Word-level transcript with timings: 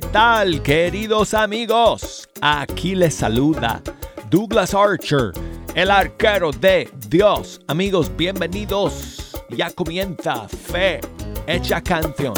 ¿Qué 0.00 0.06
tal, 0.12 0.62
queridos 0.62 1.34
amigos? 1.34 2.28
Aquí 2.40 2.94
les 2.94 3.14
saluda 3.14 3.82
Douglas 4.30 4.72
Archer, 4.72 5.32
el 5.74 5.90
arquero 5.90 6.52
de 6.52 6.88
Dios. 7.08 7.60
Amigos, 7.66 8.08
bienvenidos. 8.16 9.32
Ya 9.50 9.72
comienza 9.72 10.46
Fe 10.46 11.00
Hecha 11.48 11.80
Canción. 11.80 12.34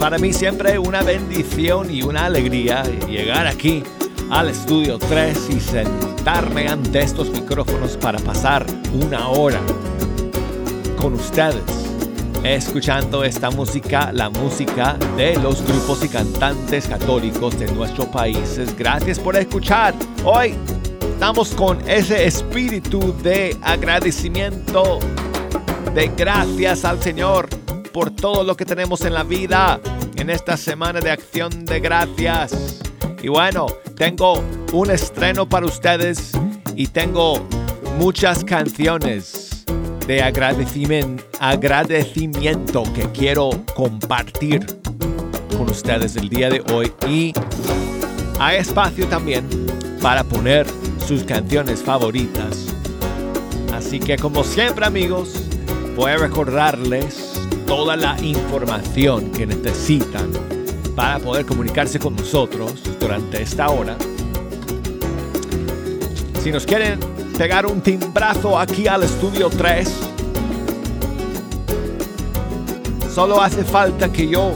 Para 0.00 0.18
mí 0.18 0.32
siempre 0.32 0.80
una 0.80 1.00
bendición 1.00 1.92
y 1.92 2.02
una 2.02 2.26
alegría 2.26 2.82
llegar 3.08 3.46
aquí 3.46 3.84
al 4.28 4.48
estudio 4.48 4.98
3 4.98 5.48
y 5.48 5.60
sentarme 5.60 6.66
ante 6.66 6.98
estos 6.98 7.30
micrófonos 7.30 7.96
para 7.96 8.18
pasar 8.18 8.66
una 8.92 9.28
hora 9.28 9.60
con 11.00 11.14
ustedes 11.14 11.62
escuchando 12.42 13.22
esta 13.22 13.50
música, 13.50 14.10
la 14.12 14.28
música 14.28 14.98
de 15.16 15.36
los 15.36 15.62
grupos 15.62 16.04
y 16.04 16.08
cantantes 16.08 16.88
católicos 16.88 17.56
de 17.56 17.70
nuestro 17.70 18.10
país. 18.10 18.58
Gracias 18.76 19.20
por 19.20 19.36
escuchar. 19.36 19.94
Hoy 20.24 20.52
estamos 21.12 21.54
con 21.54 21.78
ese 21.88 22.26
espíritu 22.26 23.14
de 23.22 23.56
agradecimiento, 23.62 24.98
de 25.94 26.08
gracias 26.08 26.84
al 26.84 27.00
Señor 27.00 27.59
por 27.92 28.10
todo 28.10 28.42
lo 28.44 28.56
que 28.56 28.64
tenemos 28.64 29.02
en 29.02 29.12
la 29.14 29.24
vida 29.24 29.80
en 30.16 30.30
esta 30.30 30.56
semana 30.56 31.00
de 31.00 31.10
acción 31.10 31.64
de 31.64 31.80
gracias. 31.80 32.78
Y 33.22 33.28
bueno, 33.28 33.66
tengo 33.96 34.42
un 34.72 34.90
estreno 34.90 35.48
para 35.48 35.66
ustedes 35.66 36.32
y 36.74 36.86
tengo 36.86 37.46
muchas 37.98 38.44
canciones 38.44 39.64
de 40.06 40.22
agradecimiento, 40.22 42.82
que 42.94 43.10
quiero 43.12 43.50
compartir 43.74 44.64
con 45.56 45.68
ustedes 45.70 46.16
el 46.16 46.28
día 46.28 46.50
de 46.50 46.62
hoy. 46.72 46.92
Y 47.08 47.32
hay 48.38 48.58
espacio 48.58 49.06
también 49.06 49.46
para 50.00 50.22
poner 50.24 50.66
sus 51.06 51.22
canciones 51.24 51.82
favoritas. 51.82 52.74
Así 53.72 54.00
que 54.00 54.16
como 54.16 54.44
siempre 54.44 54.86
amigos, 54.86 55.42
voy 55.96 56.12
a 56.12 56.16
recordarles 56.16 57.29
toda 57.70 57.96
la 57.96 58.16
información 58.20 59.30
que 59.30 59.46
necesitan 59.46 60.28
para 60.96 61.20
poder 61.20 61.46
comunicarse 61.46 62.00
con 62.00 62.16
nosotros 62.16 62.82
durante 62.98 63.42
esta 63.42 63.68
hora. 63.70 63.96
Si 66.42 66.50
nos 66.50 66.66
quieren 66.66 66.98
pegar 67.38 67.66
un 67.66 67.80
timbrazo 67.80 68.58
aquí 68.58 68.88
al 68.88 69.04
estudio 69.04 69.48
3, 69.50 69.88
solo 73.08 73.40
hace 73.40 73.62
falta 73.62 74.10
que 74.10 74.26
yo 74.26 74.52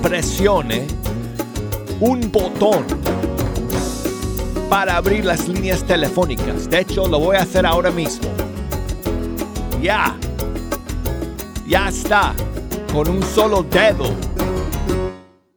presione 0.00 0.86
un 1.98 2.30
botón 2.30 2.86
para 4.70 4.96
abrir 4.96 5.24
las 5.24 5.48
líneas 5.48 5.82
telefónicas. 5.82 6.70
De 6.70 6.82
hecho, 6.82 7.08
lo 7.08 7.18
voy 7.18 7.34
a 7.34 7.42
hacer 7.42 7.66
ahora 7.66 7.90
mismo. 7.90 8.28
Ya. 9.82 10.16
Ya 11.66 11.88
está. 11.88 12.36
Con 12.92 13.08
un 13.08 13.22
solo 13.22 13.62
dedo. 13.62 14.14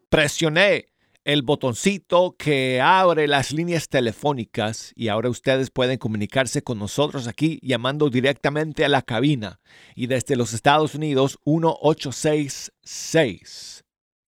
Presioné 0.10 0.88
el 1.26 1.42
botoncito 1.42 2.38
que 2.38 2.80
abre 2.82 3.28
las 3.28 3.52
líneas 3.52 3.90
telefónicas 3.90 4.94
y 4.96 5.10
ahora 5.10 5.30
ustedes 5.30 5.70
pueden 5.70 5.98
comunicarse 5.98 6.62
con 6.62 6.80
nosotros 6.80 7.28
aquí 7.28 7.60
llamando 7.62 8.10
directamente 8.10 8.86
a 8.86 8.90
la 8.90 9.02
cabina 9.02 9.60
y 9.94 10.08
desde 10.08 10.38
los 10.38 10.54
Estados 10.54 10.96
Unidos 10.96 11.38
1866 11.44 13.84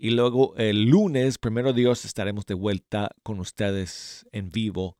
Y 0.00 0.10
luego 0.10 0.54
el 0.56 0.84
lunes, 0.84 1.38
primero 1.38 1.72
Dios, 1.72 2.04
estaremos 2.04 2.46
de 2.46 2.54
vuelta 2.54 3.10
con 3.24 3.40
ustedes 3.40 4.24
en 4.30 4.48
vivo 4.50 4.96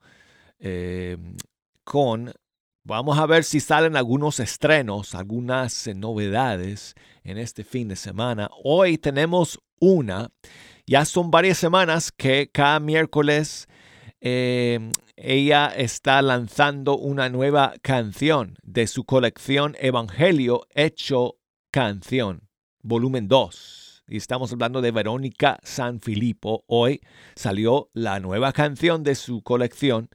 em, 0.58 1.36
con... 1.84 2.32
Vamos 2.82 3.18
a 3.18 3.26
ver 3.26 3.44
si 3.44 3.60
salen 3.60 3.96
algunos 3.96 4.40
estrenos, 4.40 5.14
algunas 5.14 5.86
eh, 5.86 5.94
novedades 5.94 6.94
en 7.22 7.38
este 7.38 7.62
fin 7.62 7.86
de 7.86 7.96
semana. 7.96 8.50
Hoy 8.64 8.98
tenemos 8.98 9.60
una. 9.78 10.30
Ya 10.86 11.04
son 11.04 11.30
varias 11.30 11.58
semanas 11.58 12.10
que 12.10 12.50
cada 12.50 12.80
miércoles 12.80 13.68
em, 14.20 14.90
ella 15.16 15.68
está 15.76 16.22
lanzando 16.22 16.96
una 16.96 17.28
nueva 17.28 17.74
canción 17.82 18.56
de 18.64 18.88
su 18.88 19.04
colección 19.04 19.76
Evangelio 19.78 20.66
Hecho 20.74 21.36
Canción, 21.70 22.48
volumen 22.82 23.28
2 23.28 23.87
y 24.08 24.16
estamos 24.16 24.52
hablando 24.52 24.80
de 24.80 24.90
Verónica 24.90 25.58
San 25.62 26.00
Filippo. 26.00 26.64
Hoy 26.66 27.00
salió 27.34 27.90
la 27.92 28.20
nueva 28.20 28.52
canción 28.52 29.02
de 29.02 29.14
su 29.14 29.42
colección 29.42 30.08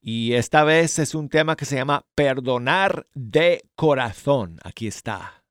y 0.00 0.32
esta 0.32 0.64
vez 0.64 0.98
es 0.98 1.14
un 1.14 1.28
tema 1.28 1.56
que 1.56 1.64
se 1.64 1.76
llama 1.76 2.06
Perdonar 2.14 3.06
de 3.14 3.64
Corazón. 3.76 4.58
Aquí 4.64 4.86
está. 4.86 5.42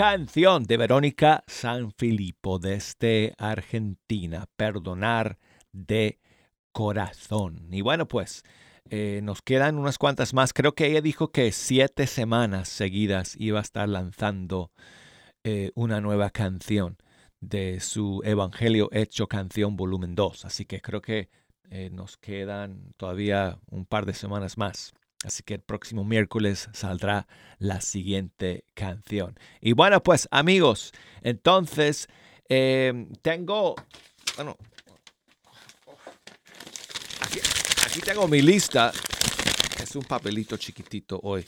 Canción 0.00 0.64
de 0.64 0.78
Verónica 0.78 1.44
Sanfilippo 1.46 2.58
desde 2.58 3.34
Argentina, 3.36 4.46
Perdonar 4.56 5.38
de 5.72 6.18
Corazón. 6.72 7.68
Y 7.70 7.82
bueno, 7.82 8.08
pues 8.08 8.42
eh, 8.88 9.20
nos 9.22 9.42
quedan 9.42 9.76
unas 9.76 9.98
cuantas 9.98 10.32
más. 10.32 10.54
Creo 10.54 10.74
que 10.74 10.86
ella 10.86 11.02
dijo 11.02 11.32
que 11.32 11.52
siete 11.52 12.06
semanas 12.06 12.70
seguidas 12.70 13.36
iba 13.38 13.58
a 13.58 13.62
estar 13.62 13.90
lanzando 13.90 14.72
eh, 15.44 15.70
una 15.74 16.00
nueva 16.00 16.30
canción 16.30 16.96
de 17.40 17.80
su 17.80 18.22
Evangelio 18.24 18.88
Hecho 18.92 19.26
Canción 19.26 19.76
Volumen 19.76 20.14
2. 20.14 20.46
Así 20.46 20.64
que 20.64 20.80
creo 20.80 21.02
que 21.02 21.28
eh, 21.68 21.90
nos 21.92 22.16
quedan 22.16 22.94
todavía 22.96 23.58
un 23.70 23.84
par 23.84 24.06
de 24.06 24.14
semanas 24.14 24.56
más. 24.56 24.94
Así 25.24 25.42
que 25.42 25.54
el 25.54 25.60
próximo 25.60 26.04
miércoles 26.04 26.68
saldrá 26.72 27.26
la 27.58 27.80
siguiente 27.82 28.64
canción. 28.74 29.38
Y 29.60 29.72
bueno, 29.72 30.02
pues 30.02 30.26
amigos, 30.30 30.92
entonces 31.22 32.08
eh, 32.48 33.06
tengo, 33.20 33.74
bueno, 34.36 34.56
aquí, 37.20 38.00
tengo 38.00 38.26
mi 38.28 38.40
lista. 38.40 38.92
Es 39.82 39.94
un 39.94 40.02
papelito 40.02 40.56
chiquitito 40.56 41.20
hoy 41.22 41.44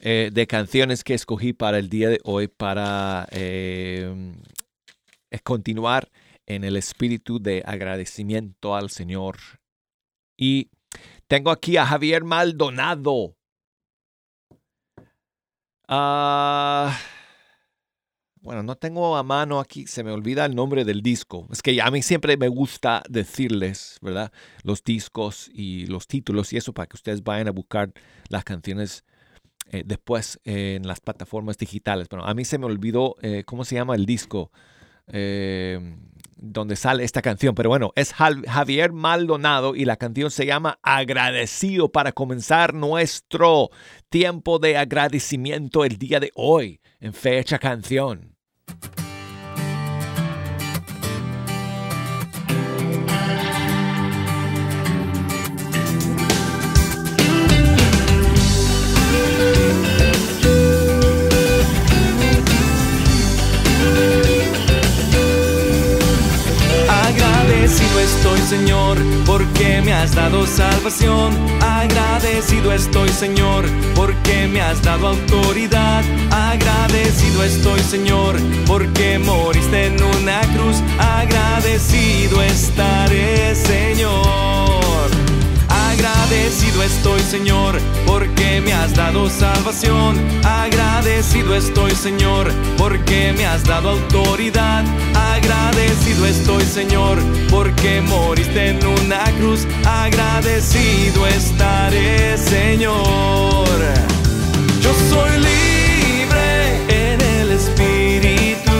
eh, 0.00 0.30
de 0.32 0.46
canciones 0.46 1.02
que 1.02 1.14
escogí 1.14 1.52
para 1.52 1.78
el 1.78 1.88
día 1.88 2.08
de 2.08 2.20
hoy 2.24 2.48
para 2.48 3.26
eh, 3.30 4.34
continuar 5.42 6.10
en 6.46 6.64
el 6.64 6.76
espíritu 6.76 7.40
de 7.40 7.62
agradecimiento 7.66 8.76
al 8.76 8.90
Señor. 8.90 9.38
Y 10.36 10.70
tengo 11.32 11.50
aquí 11.50 11.78
a 11.78 11.86
Javier 11.86 12.24
Maldonado. 12.24 13.38
Ah, 15.88 16.94
bueno, 18.42 18.62
no 18.62 18.76
tengo 18.76 19.16
a 19.16 19.22
mano 19.22 19.58
aquí, 19.58 19.86
se 19.86 20.04
me 20.04 20.10
olvida 20.10 20.44
el 20.44 20.54
nombre 20.54 20.84
del 20.84 21.00
disco. 21.00 21.48
Es 21.50 21.62
que 21.62 21.80
a 21.80 21.90
mí 21.90 22.02
siempre 22.02 22.36
me 22.36 22.48
gusta 22.48 23.02
decirles, 23.08 23.96
¿verdad? 24.02 24.30
Los 24.62 24.84
discos 24.84 25.50
y 25.54 25.86
los 25.86 26.06
títulos 26.06 26.52
y 26.52 26.58
eso 26.58 26.74
para 26.74 26.86
que 26.86 26.96
ustedes 26.96 27.24
vayan 27.24 27.48
a 27.48 27.52
buscar 27.52 27.94
las 28.28 28.44
canciones 28.44 29.02
eh, 29.70 29.84
después 29.86 30.38
en 30.44 30.86
las 30.86 31.00
plataformas 31.00 31.56
digitales. 31.56 32.10
Bueno, 32.10 32.26
a 32.26 32.34
mí 32.34 32.44
se 32.44 32.58
me 32.58 32.66
olvidó 32.66 33.16
eh, 33.22 33.44
cómo 33.46 33.64
se 33.64 33.76
llama 33.76 33.94
el 33.94 34.04
disco 34.04 34.52
eh, 35.08 35.96
donde 36.36 36.76
sale 36.76 37.04
esta 37.04 37.22
canción. 37.22 37.54
Pero 37.54 37.68
bueno, 37.68 37.92
es 37.94 38.12
Javier 38.12 38.92
Maldonado 38.92 39.74
y 39.74 39.84
la 39.84 39.96
canción 39.96 40.30
se 40.30 40.46
llama 40.46 40.78
Agradecido 40.82 41.90
para 41.90 42.12
comenzar 42.12 42.74
nuestro 42.74 43.70
tiempo 44.10 44.58
de 44.58 44.76
agradecimiento 44.76 45.84
el 45.84 45.98
día 45.98 46.20
de 46.20 46.32
hoy 46.34 46.80
en 47.00 47.14
fecha 47.14 47.58
canción. 47.58 48.36
Señor 68.52 68.98
porque 69.24 69.80
me 69.80 69.94
has 69.94 70.14
dado 70.14 70.46
salvación. 70.46 71.32
Agradecido 71.62 72.70
estoy 72.70 73.08
Señor 73.08 73.64
porque 73.94 74.46
me 74.46 74.60
has 74.60 74.82
dado 74.82 75.08
autoridad. 75.08 76.04
Agradecido 76.30 77.44
estoy 77.44 77.80
Señor 77.80 78.36
porque 78.66 79.18
moriste 79.18 79.86
en 79.86 80.02
una 80.02 80.42
cruz. 80.54 80.82
Agradecido 80.98 82.42
estaré 82.42 83.54
Señor. 83.54 84.71
Agradecido 86.32 86.82
estoy, 86.82 87.20
Señor, 87.20 87.78
porque 88.06 88.62
me 88.62 88.72
has 88.72 88.94
dado 88.96 89.28
salvación. 89.28 90.18
Agradecido 90.42 91.54
estoy, 91.54 91.90
Señor, 91.90 92.50
porque 92.78 93.34
me 93.36 93.44
has 93.44 93.62
dado 93.64 93.90
autoridad. 93.90 94.82
Agradecido 95.14 96.24
estoy, 96.26 96.64
Señor, 96.64 97.18
porque 97.50 98.00
moriste 98.00 98.70
en 98.70 98.78
una 98.86 99.24
cruz. 99.38 99.66
Agradecido 99.84 101.26
estaré, 101.26 102.38
Señor. 102.38 103.78
Yo 104.80 104.94
soy 105.10 105.32
libre 105.36 107.12
en 107.12 107.20
el 107.20 107.50
Espíritu, 107.50 108.72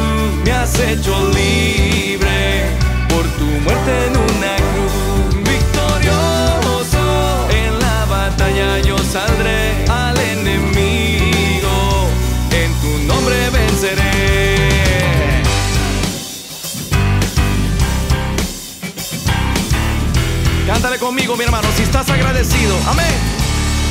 me 0.43 0.53
has 0.53 0.81
hecho 0.81 1.15
libre 1.35 2.65
por 3.11 3.27
tu 3.37 3.45
muerte 3.45 4.07
en 4.07 4.22
conmigo, 21.13 21.37
mi 21.37 21.45
hermano, 21.45 21.69
si 21.77 21.83
estás 21.83 22.09
agradecido. 22.09 22.75
Amén. 22.87 23.13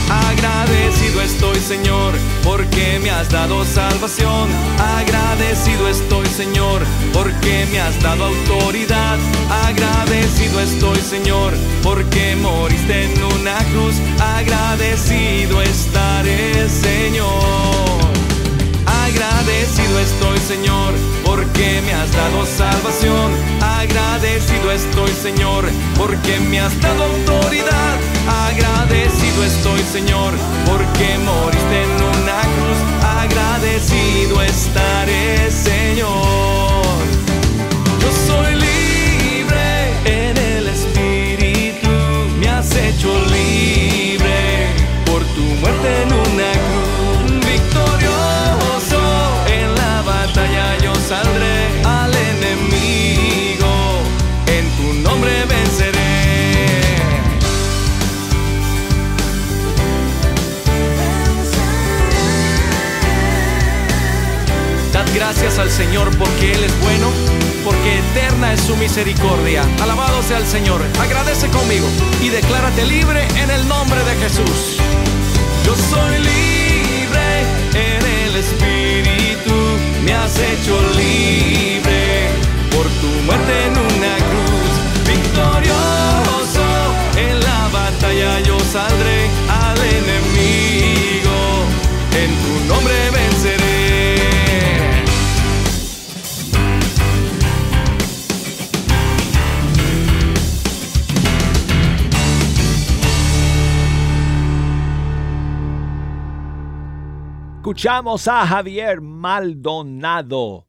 Agradecido 0.10 1.22
estoy, 1.22 1.60
Señor, 1.60 2.16
porque 2.44 3.00
me 3.00 3.12
has 3.12 3.30
dado 3.30 3.64
salvación. 3.64 4.50
Agradecido 4.80 5.88
estoy, 5.88 6.26
Señor, 6.26 6.82
porque 7.14 7.68
me 7.72 7.80
has 7.80 8.02
dado 8.02 8.26
autoridad. 8.26 9.20
Agradecido 9.68 10.62
estoy, 10.62 11.00
Señor, 11.00 11.54
porque 11.84 12.36
moriste 12.38 13.04
en 13.04 13.24
una 13.24 13.58
cruz. 13.66 13.96
Agradecido 14.20 15.62
estaré, 15.62 16.68
Señor. 16.70 17.91
Agradecido 19.42 19.98
estoy, 19.98 20.38
Señor, 20.38 20.94
porque 21.26 21.82
me 21.84 21.94
has 21.94 22.12
dado 22.12 22.46
salvación. 22.46 23.32
Agradecido 23.60 24.72
estoy, 24.72 25.10
Señor, 25.14 25.66
porque 25.98 26.40
me 26.42 26.60
has 26.60 26.80
dado 26.80 27.06
autoridad. 27.06 27.98
Agradecido 28.30 29.44
estoy, 29.44 29.80
Señor, 29.92 30.34
porque 30.68 31.18
moriste 31.26 31.84
en 31.84 31.92
una 32.20 32.42
cruz. 32.54 32.80
Agradecido 33.04 34.44
estaré, 34.44 35.50
Señor. 35.50 37.02
Yo 38.00 38.12
soy 38.28 38.54
libre 38.54 39.90
en 40.06 40.38
el 40.38 40.68
Espíritu, 40.68 41.90
me 42.40 42.48
has 42.48 42.76
hecho 42.76 43.08
libre 43.26 43.41
al 65.62 65.70
Señor 65.70 66.10
porque 66.18 66.54
Él 66.54 66.64
es 66.64 66.82
bueno, 66.82 67.08
porque 67.64 68.00
eterna 68.00 68.54
es 68.54 68.62
su 68.62 68.76
misericordia. 68.78 69.64
Alabado 69.82 70.24
sea 70.24 70.40
el 70.40 70.48
Señor. 70.48 70.82
Agradece 71.00 71.48
conmigo 71.50 71.88
y 72.20 72.30
declárate 72.30 72.84
libre 72.86 73.28
en 73.38 73.52
el 73.52 73.68
nombre 73.68 74.04
de 74.04 74.16
Jesús. 74.16 74.78
Yo 75.64 75.76
soy 75.76 76.18
libre 76.18 77.42
en 77.76 78.28
el 78.28 78.36
Espíritu, 78.38 79.54
me 80.04 80.14
has 80.14 80.36
hecho 80.40 80.82
libre 80.96 82.30
por 82.72 82.88
tu 83.00 83.08
muerte 83.26 83.66
en 83.66 83.78
una 83.78 84.16
cruz. 84.18 85.08
Victorioso 85.08 85.91
Escuchamos 107.72 108.28
a 108.28 108.46
Javier 108.46 109.00
Maldonado 109.00 110.68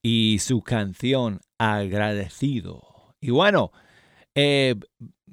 y 0.00 0.38
su 0.38 0.62
canción 0.62 1.40
Agradecido. 1.58 3.16
Y 3.20 3.30
bueno, 3.30 3.72
eh, 4.36 4.76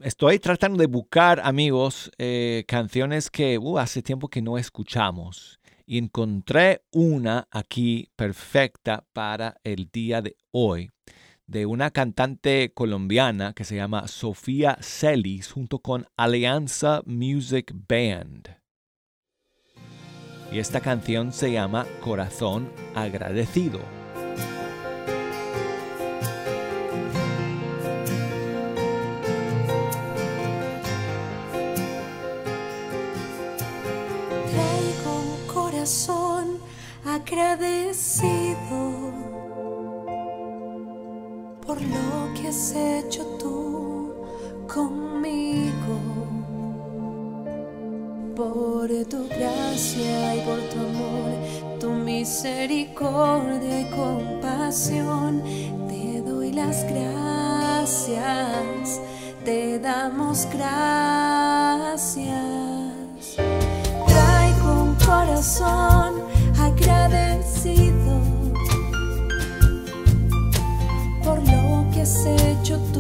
estoy 0.02 0.40
tratando 0.40 0.80
de 0.80 0.88
buscar, 0.88 1.40
amigos, 1.44 2.10
eh, 2.18 2.66
canciones 2.68 3.30
que 3.30 3.60
uh, 3.60 3.78
hace 3.78 4.02
tiempo 4.02 4.28
que 4.28 4.42
no 4.42 4.58
escuchamos. 4.58 5.60
Y 5.86 6.00
encontré 6.00 6.82
una 6.92 7.48
aquí 7.52 8.10
perfecta 8.16 9.06
para 9.14 9.58
el 9.64 9.92
día 9.92 10.24
de 10.24 10.36
hoy 10.50 10.90
de 11.46 11.68
una 11.68 11.92
cantante 11.92 12.74
colombiana 12.74 13.54
que 13.54 13.66
se 13.66 13.76
llama 13.76 14.08
Sofía 14.08 14.80
Celis 14.82 15.52
junto 15.52 15.78
con 15.78 16.08
Alianza 16.18 17.04
Music 17.06 17.72
Band. 17.88 18.58
Y 20.52 20.60
esta 20.60 20.80
canción 20.80 21.34
se 21.34 21.52
llama 21.52 21.86
Corazón 22.02 22.70
Agradecido. 22.96 23.80
Traigo 34.50 35.38
corazón 35.54 36.60
agradecido 37.06 38.58
por 41.66 41.82
lo 41.82 42.34
que 42.36 42.48
has 42.48 42.74
hecho 42.74 43.24
tú 43.40 44.14
conmigo, 44.74 46.07
por 48.38 48.88
tu 49.10 49.28
gracia 49.30 50.36
y 50.36 50.42
por 50.42 50.60
tu 50.70 50.80
amor, 50.80 51.32
tu 51.80 51.90
misericordia 51.90 53.82
y 53.82 53.90
compasión. 53.90 55.42
Te 55.90 56.22
doy 56.22 56.54
las 56.54 56.84
gracias, 56.84 58.22
te 59.44 59.80
damos 59.80 60.48
gracias. 60.54 62.18
Traigo 64.08 64.84
un 64.84 64.94
corazón 65.04 66.22
agradecido 66.60 68.22
por 71.24 71.40
lo 71.40 71.90
que 71.92 72.02
has 72.02 72.24
hecho 72.24 72.80
tú 72.94 72.97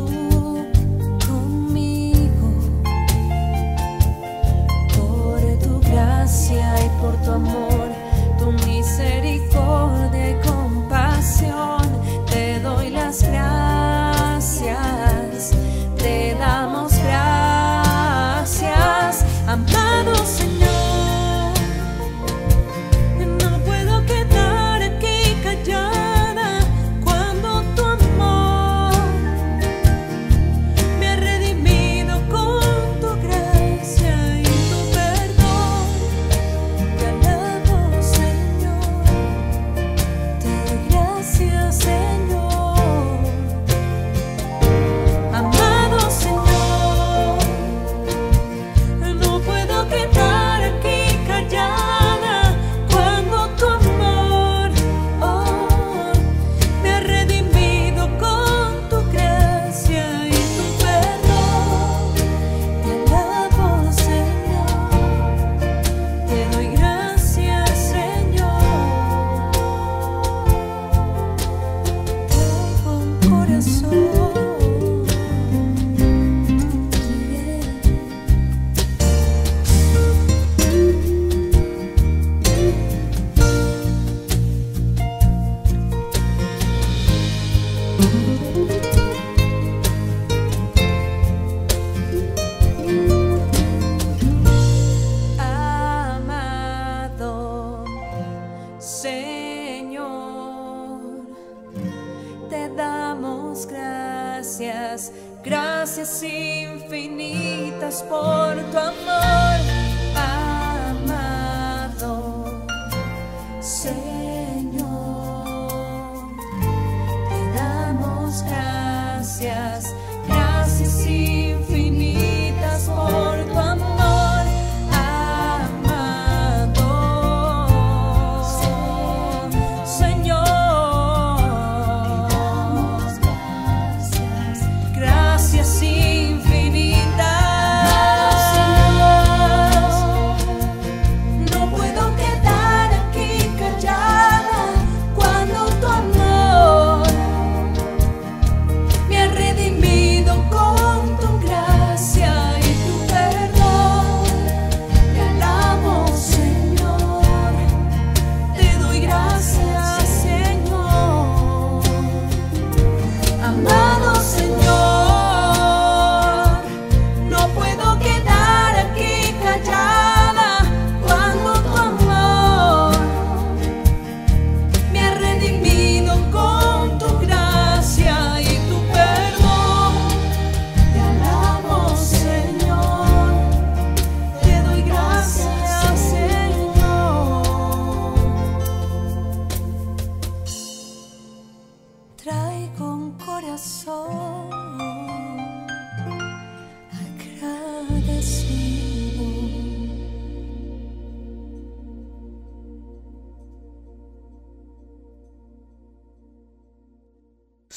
gracias, 104.57 105.11
Gracias 105.43 106.23
infinitas 106.23 108.03
por 108.03 108.55
tu 108.71 108.77
amor, 108.77 109.59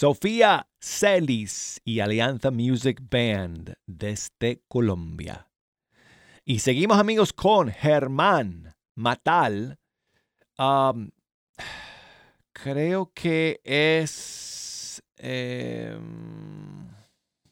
Sofía 0.01 0.67
Celis 0.81 1.79
y 1.85 2.01
Alianza 2.01 2.51
Music 2.51 3.03
Band 3.11 3.75
desde 3.87 4.63
Colombia. 4.67 5.51
Y 6.43 6.61
seguimos 6.61 6.99
amigos 6.99 7.35
con 7.35 7.71
Germán 7.71 8.73
Matal. 8.95 9.79
Creo 12.55 13.13
que 13.13 13.61
es 13.63 15.03
em, 15.19 16.89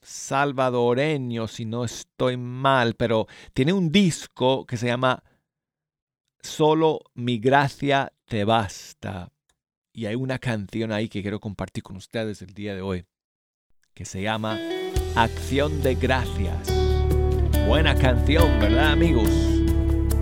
salvadoreño, 0.00 1.48
si 1.48 1.66
no 1.66 1.84
estoy 1.84 2.38
mal, 2.38 2.94
pero 2.94 3.26
tiene 3.52 3.74
un 3.74 3.92
disco 3.92 4.64
que 4.64 4.78
se 4.78 4.86
llama 4.86 5.22
Solo 6.40 7.00
mi 7.12 7.38
gracia 7.40 8.10
te 8.24 8.44
basta. 8.44 9.30
Y 9.98 10.06
hay 10.06 10.14
una 10.14 10.38
canción 10.38 10.92
ahí 10.92 11.08
que 11.08 11.22
quiero 11.22 11.40
compartir 11.40 11.82
con 11.82 11.96
ustedes 11.96 12.40
el 12.40 12.54
día 12.54 12.72
de 12.72 12.82
hoy, 12.82 13.04
que 13.94 14.04
se 14.04 14.22
llama 14.22 14.56
Acción 15.16 15.82
de 15.82 15.96
Gracias. 15.96 16.72
Buena 17.66 17.96
canción, 17.96 18.60
¿verdad 18.60 18.92
amigos? 18.92 19.28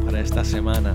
Para 0.03 0.23
esta 0.23 0.47
semana. 0.47 0.95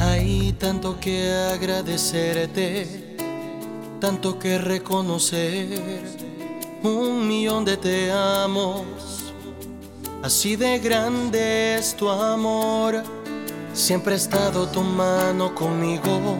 Hay 0.00 0.52
tanto 0.58 0.98
que 0.98 1.30
agradecerte, 1.30 3.15
tanto 4.06 4.38
que 4.38 4.56
reconocer, 4.56 5.66
un 6.84 7.26
millón 7.26 7.64
de 7.64 7.76
te 7.76 8.12
amos, 8.12 8.84
así 10.22 10.54
de 10.54 10.78
grande 10.78 11.74
es 11.74 11.96
tu 11.96 12.08
amor. 12.08 13.02
Siempre 13.72 14.12
ha 14.14 14.16
estado 14.16 14.68
tu 14.68 14.82
mano 14.82 15.52
conmigo, 15.56 16.36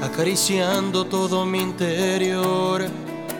acariciando 0.00 1.04
todo 1.04 1.44
mi 1.44 1.58
interior, 1.58 2.86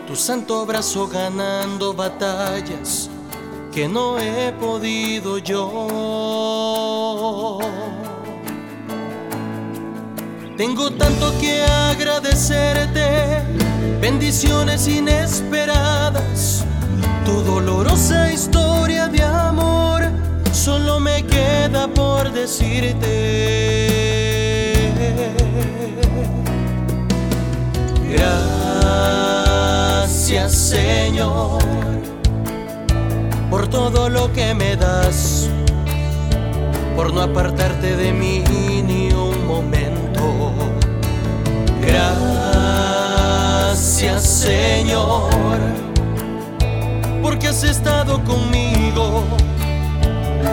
tu 0.08 0.16
santo 0.16 0.66
brazo 0.66 1.06
ganando 1.06 1.94
batallas 1.94 3.08
que 3.72 3.86
no 3.86 4.18
he 4.18 4.52
podido 4.54 5.38
yo. 5.38 5.88
Tengo 10.56 10.90
tanto 10.92 11.32
que 11.40 11.62
agradecerte, 11.64 13.42
bendiciones 14.00 14.86
inesperadas, 14.86 16.64
tu 17.24 17.40
dolorosa 17.42 18.30
historia 18.30 19.08
de 19.08 19.22
amor, 19.22 20.02
solo 20.52 21.00
me 21.00 21.24
queda 21.24 21.88
por 21.88 22.30
decirte. 22.30 23.62
Gracias 29.22 30.52
Señor 30.52 31.62
por 33.50 33.68
todo 33.68 34.08
lo 34.08 34.32
que 34.32 34.54
me 34.54 34.76
das, 34.76 35.48
por 36.94 37.12
no 37.12 37.22
apartarte 37.22 37.96
de 37.96 38.12
mí 38.12 38.44
ni 38.86 39.12
un 39.12 39.46
momento. 39.46 39.91
Gracias 43.80 44.22
Señor, 44.22 45.58
porque 47.22 47.48
has 47.48 47.62
estado 47.64 48.22
conmigo, 48.24 49.24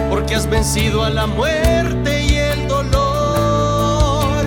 porque 0.09 0.35
has 0.35 0.49
vencido 0.49 1.03
a 1.03 1.09
la 1.09 1.27
muerte 1.27 2.25
y 2.25 2.35
el 2.35 2.67
dolor. 2.67 4.45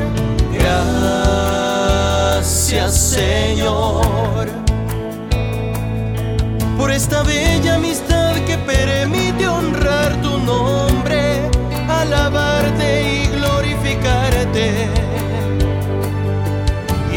Gracias 1.22 2.94
Señor, 2.96 4.48
por 6.78 6.90
esta 6.90 7.22
bella 7.22 7.76
amistad 7.76 8.34
que 8.46 8.58
permite 8.58 9.46
honrar 9.48 10.20
tu 10.22 10.38
nombre, 10.38 11.50
alabarte 11.88 12.61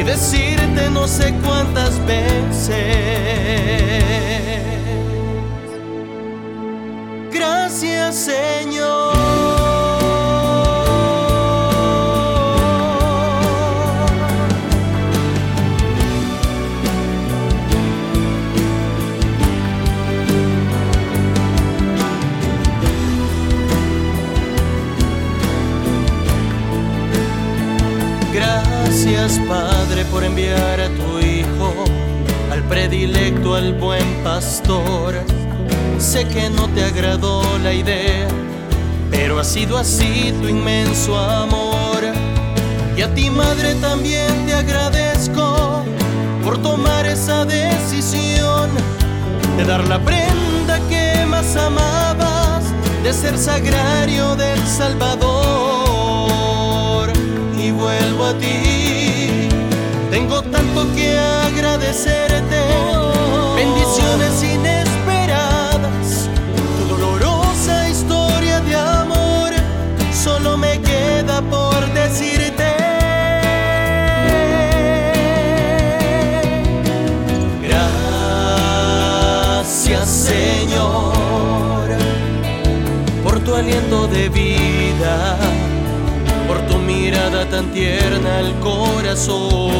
decirte 0.06 0.90
no 0.92 1.08
sé 1.08 1.34
cuántas 1.44 2.00
veces. 2.06 2.76
Gracias 7.32 8.16
Señor. 8.16 9.25
Por 30.12 30.24
enviar 30.24 30.80
a 30.80 30.90
tu 30.90 31.20
Hijo, 31.20 31.74
al 32.52 32.64
predilecto, 32.64 33.56
al 33.56 33.74
buen 33.74 34.24
pastor. 34.24 35.16
Sé 36.00 36.28
que 36.28 36.50
no 36.50 36.68
te 36.70 36.84
agradó 36.84 37.42
la 37.60 37.74
idea, 37.74 38.28
pero 39.10 39.40
ha 39.40 39.44
sido 39.44 39.78
así 39.78 40.34
tu 40.42 40.48
inmenso 40.48 41.18
amor. 41.18 42.04
Y 42.98 43.02
a 43.02 43.14
ti 43.14 43.30
Madre 43.30 43.76
también 43.76 44.46
te 44.46 44.54
agradezco 44.54 45.84
por 46.44 46.58
tomar 46.62 47.06
esa 47.06 47.46
decisión 47.46 48.70
de 49.58 49.66
dar 49.66 49.88
la 49.88 50.00
prenda 50.00 50.80
que 50.90 51.26
más 51.26 51.56
amabas 51.56 52.64
de 53.04 53.14
ser 53.14 53.38
sagrario 53.38 54.36
del 54.36 54.60
Salvador 54.66 55.36
y 57.58 57.72
vuelvo 57.72 58.26
a 58.26 58.34
ti. 58.38 58.85
Tengo 60.16 60.42
tanto 60.44 60.88
que 60.96 61.20
agradecerte, 61.20 62.35
tan 87.56 87.72
tierna 87.72 88.40
al 88.40 88.60
corazón. 88.60 89.72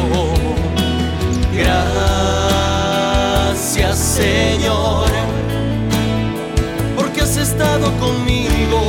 Gracias 1.54 1.98
Señor, 3.98 5.10
porque 6.96 7.20
has 7.20 7.36
estado 7.36 7.92
conmigo, 7.98 8.80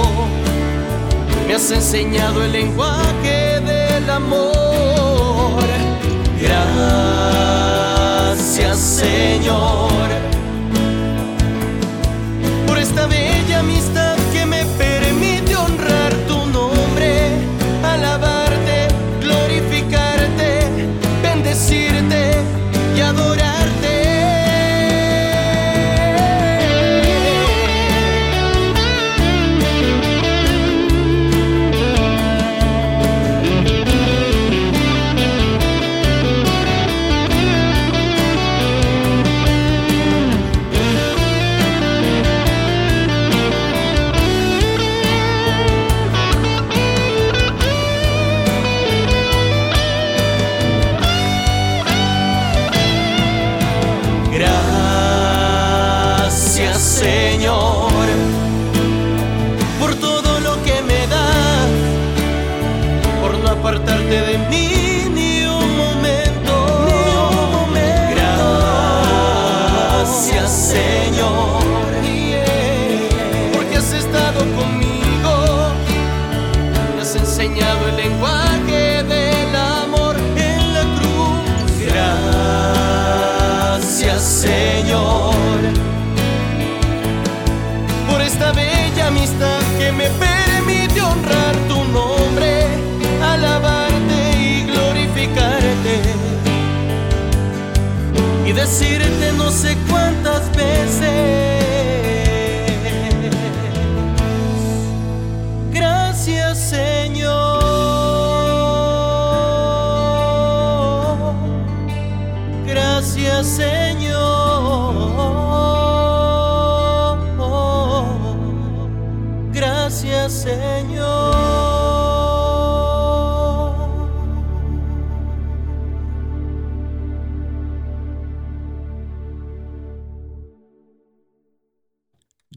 me 1.46 1.56
has 1.56 1.70
enseñado 1.70 2.46
el 2.46 2.54
lenguaje 2.54 3.60
del 3.60 4.10
amor. 4.10 5.66
Gracias 6.42 7.58
Señor 8.80 10.27
decirte 98.58 99.32
no 99.34 99.52
sé 99.52 99.78
cuántas 99.88 100.07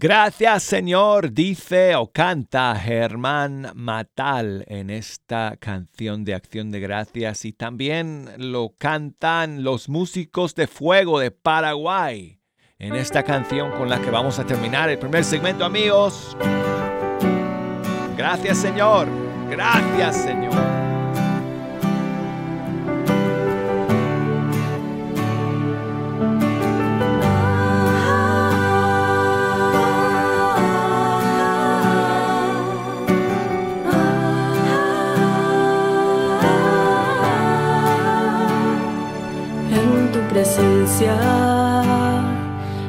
Gracias 0.02 0.62
Señor, 0.62 1.30
dice 1.30 1.94
o 1.94 2.10
canta 2.10 2.74
Germán 2.74 3.70
Matal 3.74 4.64
en 4.66 4.88
esta 4.88 5.58
canción 5.60 6.24
de 6.24 6.32
acción 6.32 6.70
de 6.70 6.80
gracias 6.80 7.44
y 7.44 7.52
también 7.52 8.30
lo 8.38 8.72
cantan 8.78 9.62
los 9.62 9.90
músicos 9.90 10.54
de 10.54 10.68
fuego 10.68 11.20
de 11.20 11.30
Paraguay 11.30 12.40
en 12.78 12.94
esta 12.94 13.24
canción 13.24 13.72
con 13.72 13.90
la 13.90 14.00
que 14.00 14.10
vamos 14.10 14.38
a 14.38 14.46
terminar 14.46 14.88
el 14.88 14.98
primer 14.98 15.22
segmento 15.22 15.66
amigos. 15.66 16.34
Gracias 18.16 18.56
Señor, 18.56 19.06
gracias 19.50 20.16
Señor. 20.16 20.89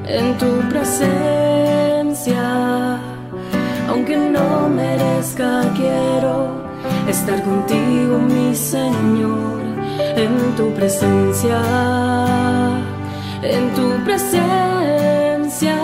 En 0.06 0.38
tu 0.38 0.60
presencia, 0.70 2.44
aunque 3.88 4.18
no 4.18 4.68
merezca, 4.68 5.62
quiero 5.76 6.50
estar 7.08 7.42
contigo, 7.42 8.20
mi 8.20 8.54
Señor, 8.54 9.62
en 10.18 10.56
tu 10.58 10.74
presencia, 10.74 11.62
en 13.44 13.74
tu 13.76 14.04
presencia, 14.04 15.78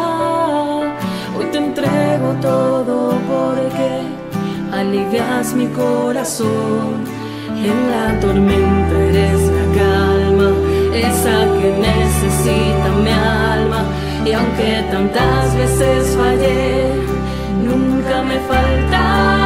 hoy 1.38 1.46
te 1.52 1.60
entrego 1.60 2.34
todo 2.42 3.12
porque 3.30 4.02
alivias 4.74 5.54
mi 5.54 5.68
corazón. 5.68 7.06
En 7.56 7.90
la 7.90 8.20
tormenta 8.20 9.00
eres 9.00 9.47
esa 11.00 11.46
que 11.60 11.70
necesita 11.90 12.90
mi 13.04 13.12
alma. 13.12 13.84
Y 14.26 14.32
aunque 14.34 14.84
tantas 14.92 15.56
veces 15.56 16.16
fallé, 16.16 16.92
nunca 17.64 18.24
me 18.24 18.40
faltas. 18.40 19.37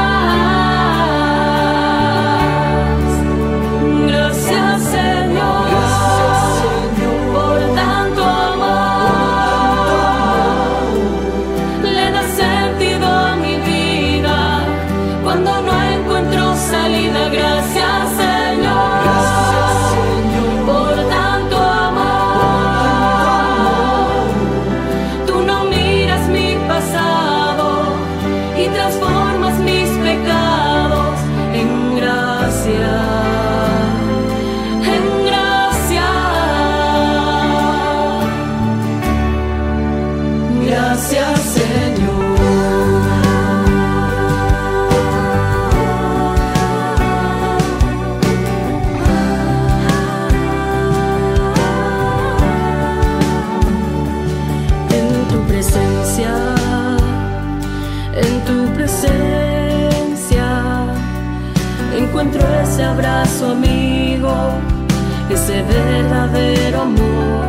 Ese 65.29 65.63
verdadero 65.63 66.81
amor. 66.81 67.45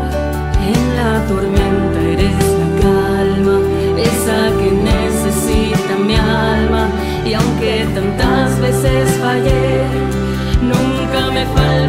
En 0.72 0.82
la 0.98 1.26
tormenta 1.26 2.00
eres 2.14 2.44
la 2.60 2.68
calma, 2.86 3.56
esa 4.10 4.38
que 4.58 4.70
necesita 4.92 5.96
mi 6.06 6.14
alma. 6.14 6.88
Y 7.24 7.34
aunque 7.34 7.86
tantas 7.94 8.60
veces 8.60 9.10
fallé, 9.20 9.84
nunca 10.60 11.30
me 11.32 11.44
faltas. 11.46 11.81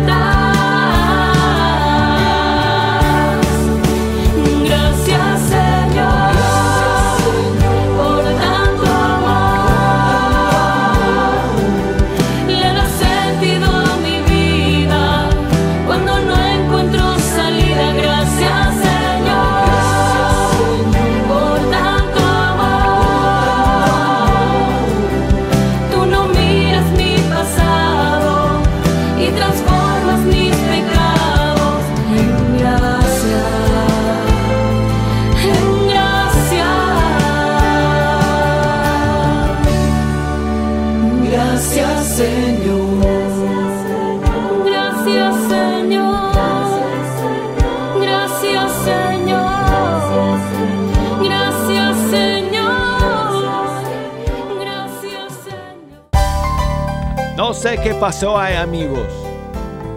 Qué 57.81 57.95
pasó 57.95 58.37
ahí, 58.37 58.55
amigos. 58.55 59.07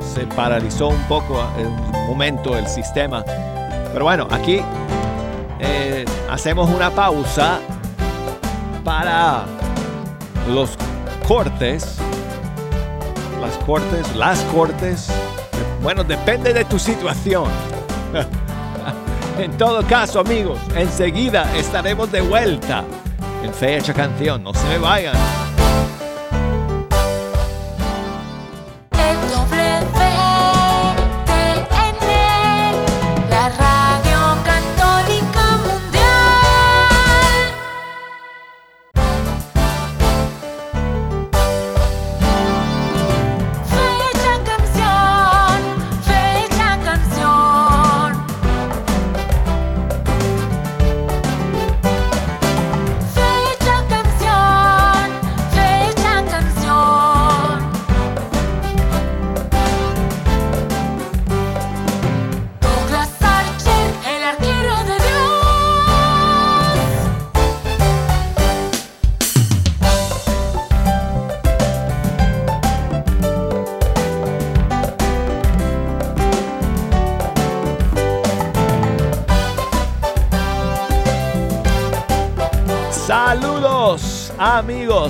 Se 0.00 0.26
paralizó 0.26 0.88
un 0.88 1.02
poco 1.08 1.44
en 1.58 1.66
un 1.66 2.06
momento 2.06 2.56
el 2.56 2.66
sistema. 2.66 3.22
Pero 3.92 4.04
bueno, 4.04 4.26
aquí 4.30 4.62
eh, 5.60 6.04
hacemos 6.30 6.70
una 6.70 6.90
pausa 6.90 7.60
para 8.82 9.44
los 10.48 10.70
cortes. 11.28 11.98
Las 13.40 13.56
cortes, 13.58 14.16
las 14.16 14.40
cortes. 14.44 15.08
Bueno, 15.82 16.02
depende 16.02 16.54
de 16.54 16.64
tu 16.64 16.78
situación. 16.78 17.44
en 19.38 19.56
todo 19.58 19.82
caso, 19.86 20.20
amigos, 20.20 20.58
enseguida 20.74 21.54
estaremos 21.54 22.10
de 22.10 22.22
vuelta 22.22 22.84
en 23.44 23.52
Fecha 23.52 23.92
Canción. 23.92 24.42
No 24.42 24.54
se 24.54 24.66
me 24.66 24.78
vayan. 24.78 25.35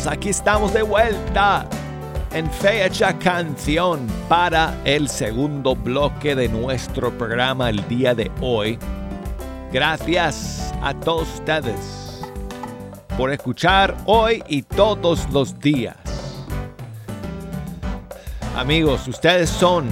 Aquí 0.08 0.28
estamos 0.28 0.72
de 0.72 0.82
vuelta 0.82 1.66
en 2.32 2.50
fecha 2.50 3.18
canción 3.18 4.06
para 4.28 4.76
el 4.84 5.08
segundo 5.08 5.74
bloque 5.74 6.34
de 6.34 6.48
nuestro 6.48 7.10
programa 7.16 7.70
el 7.70 7.86
día 7.88 8.14
de 8.14 8.30
hoy. 8.40 8.78
Gracias 9.72 10.72
a 10.82 10.94
todos 10.94 11.28
ustedes 11.34 12.22
por 13.16 13.32
escuchar 13.32 13.96
hoy 14.04 14.42
y 14.46 14.62
todos 14.62 15.28
los 15.32 15.58
días. 15.58 15.96
Amigos, 18.56 19.08
ustedes 19.08 19.50
son 19.50 19.88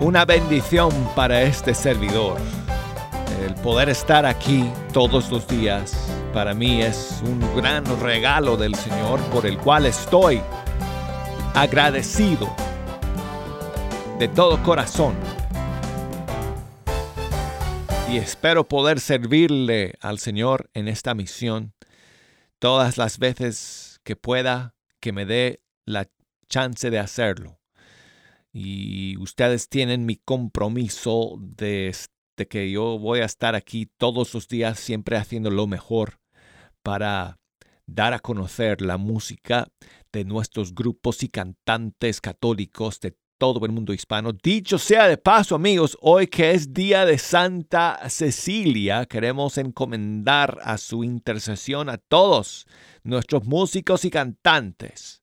una 0.00 0.24
bendición 0.24 0.90
para 1.14 1.42
este 1.42 1.74
servidor. 1.74 2.38
Poder 3.62 3.88
estar 3.90 4.26
aquí 4.26 4.68
todos 4.92 5.30
los 5.30 5.46
días 5.46 6.12
para 6.34 6.52
mí 6.52 6.82
es 6.82 7.22
un 7.24 7.38
gran 7.54 7.84
regalo 8.00 8.56
del 8.56 8.74
Señor 8.74 9.20
por 9.30 9.46
el 9.46 9.56
cual 9.56 9.86
estoy 9.86 10.40
agradecido 11.54 12.52
de 14.18 14.26
todo 14.26 14.60
corazón. 14.64 15.14
Y 18.10 18.16
espero 18.16 18.66
poder 18.66 18.98
servirle 18.98 19.94
al 20.00 20.18
Señor 20.18 20.68
en 20.74 20.88
esta 20.88 21.14
misión 21.14 21.72
todas 22.58 22.98
las 22.98 23.20
veces 23.20 24.00
que 24.02 24.16
pueda, 24.16 24.74
que 24.98 25.12
me 25.12 25.24
dé 25.24 25.62
la 25.84 26.08
chance 26.48 26.90
de 26.90 26.98
hacerlo. 26.98 27.60
Y 28.52 29.16
ustedes 29.18 29.68
tienen 29.68 30.04
mi 30.04 30.16
compromiso 30.16 31.36
de, 31.38 31.94
de 32.36 32.48
que 32.48 32.70
yo 32.70 32.98
voy 32.98 33.20
a 33.20 33.24
estar 33.24 33.54
aquí 33.54 33.86
todos 33.96 34.34
los 34.34 34.48
días 34.48 34.78
siempre 34.78 35.16
haciendo 35.16 35.50
lo 35.50 35.66
mejor 35.66 36.20
para 36.82 37.38
dar 37.86 38.14
a 38.14 38.20
conocer 38.20 38.80
la 38.80 38.96
música 38.96 39.68
de 40.12 40.24
nuestros 40.24 40.74
grupos 40.74 41.22
y 41.22 41.28
cantantes 41.28 42.20
católicos 42.20 43.00
de 43.00 43.16
todo 43.38 43.66
el 43.66 43.72
mundo 43.72 43.92
hispano. 43.92 44.32
Dicho 44.32 44.78
sea 44.78 45.08
de 45.08 45.18
paso, 45.18 45.56
amigos, 45.56 45.98
hoy 46.00 46.28
que 46.28 46.52
es 46.52 46.72
día 46.72 47.04
de 47.04 47.18
Santa 47.18 47.98
Cecilia, 48.08 49.04
queremos 49.06 49.58
encomendar 49.58 50.60
a 50.62 50.78
su 50.78 51.02
intercesión 51.02 51.88
a 51.88 51.98
todos 51.98 52.66
nuestros 53.02 53.44
músicos 53.44 54.04
y 54.04 54.10
cantantes. 54.10 55.22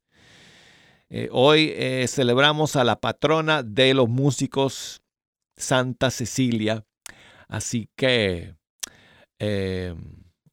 Eh, 1.09 1.29
hoy 1.31 1.71
eh, 1.73 2.05
celebramos 2.09 2.75
a 2.75 2.83
la 2.83 2.99
patrona 2.99 3.63
de 3.63 3.93
los 3.93 4.09
músicos, 4.09 5.01
Santa 5.55 6.11
Cecilia. 6.11 6.85
Así 7.49 7.89
que 7.95 8.55
eh, 9.39 9.95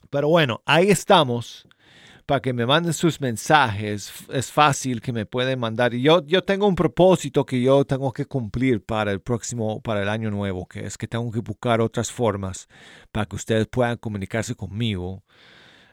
Pero 0.09 0.29
bueno, 0.29 0.61
ahí 0.65 0.89
estamos 0.89 1.67
para 2.25 2.41
que 2.41 2.53
me 2.53 2.65
manden 2.65 2.93
sus 2.93 3.19
mensajes. 3.19 4.11
Es 4.29 4.51
fácil 4.51 5.01
que 5.01 5.13
me 5.13 5.25
pueden 5.25 5.59
mandar. 5.59 5.93
Yo, 5.93 6.25
yo 6.25 6.43
tengo 6.43 6.67
un 6.67 6.75
propósito 6.75 7.45
que 7.45 7.61
yo 7.61 7.85
tengo 7.85 8.11
que 8.13 8.25
cumplir 8.25 8.83
para 8.83 9.11
el 9.11 9.21
próximo, 9.21 9.81
para 9.81 10.01
el 10.01 10.09
año 10.09 10.31
nuevo, 10.31 10.67
que 10.67 10.85
es 10.85 10.97
que 10.97 11.07
tengo 11.07 11.31
que 11.31 11.39
buscar 11.39 11.81
otras 11.81 12.11
formas 12.11 12.67
para 13.11 13.25
que 13.25 13.35
ustedes 13.35 13.67
puedan 13.67 13.97
comunicarse 13.97 14.55
conmigo. 14.55 15.23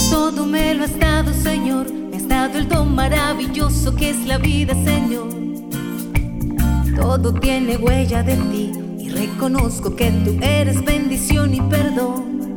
Todo 0.10 0.45
me 0.45 0.73
lo 0.75 0.86
has 0.86 0.97
dado, 0.99 1.34
Señor. 1.34 2.05
El 2.53 2.69
don 2.69 2.93
maravilloso 2.95 3.95
que 3.95 4.12
es 4.12 4.25
la 4.27 4.38
vida, 4.38 4.73
Señor. 4.86 5.27
Todo 6.95 7.34
tiene 7.34 7.75
huella 7.75 8.21
de 8.23 8.36
ti 8.36 8.71
y 8.99 9.10
reconozco 9.10 9.95
que 9.95 10.12
tú 10.12 10.38
eres 10.41 10.86
bendición 10.86 11.53
y 11.55 11.62
perdón. 11.62 12.55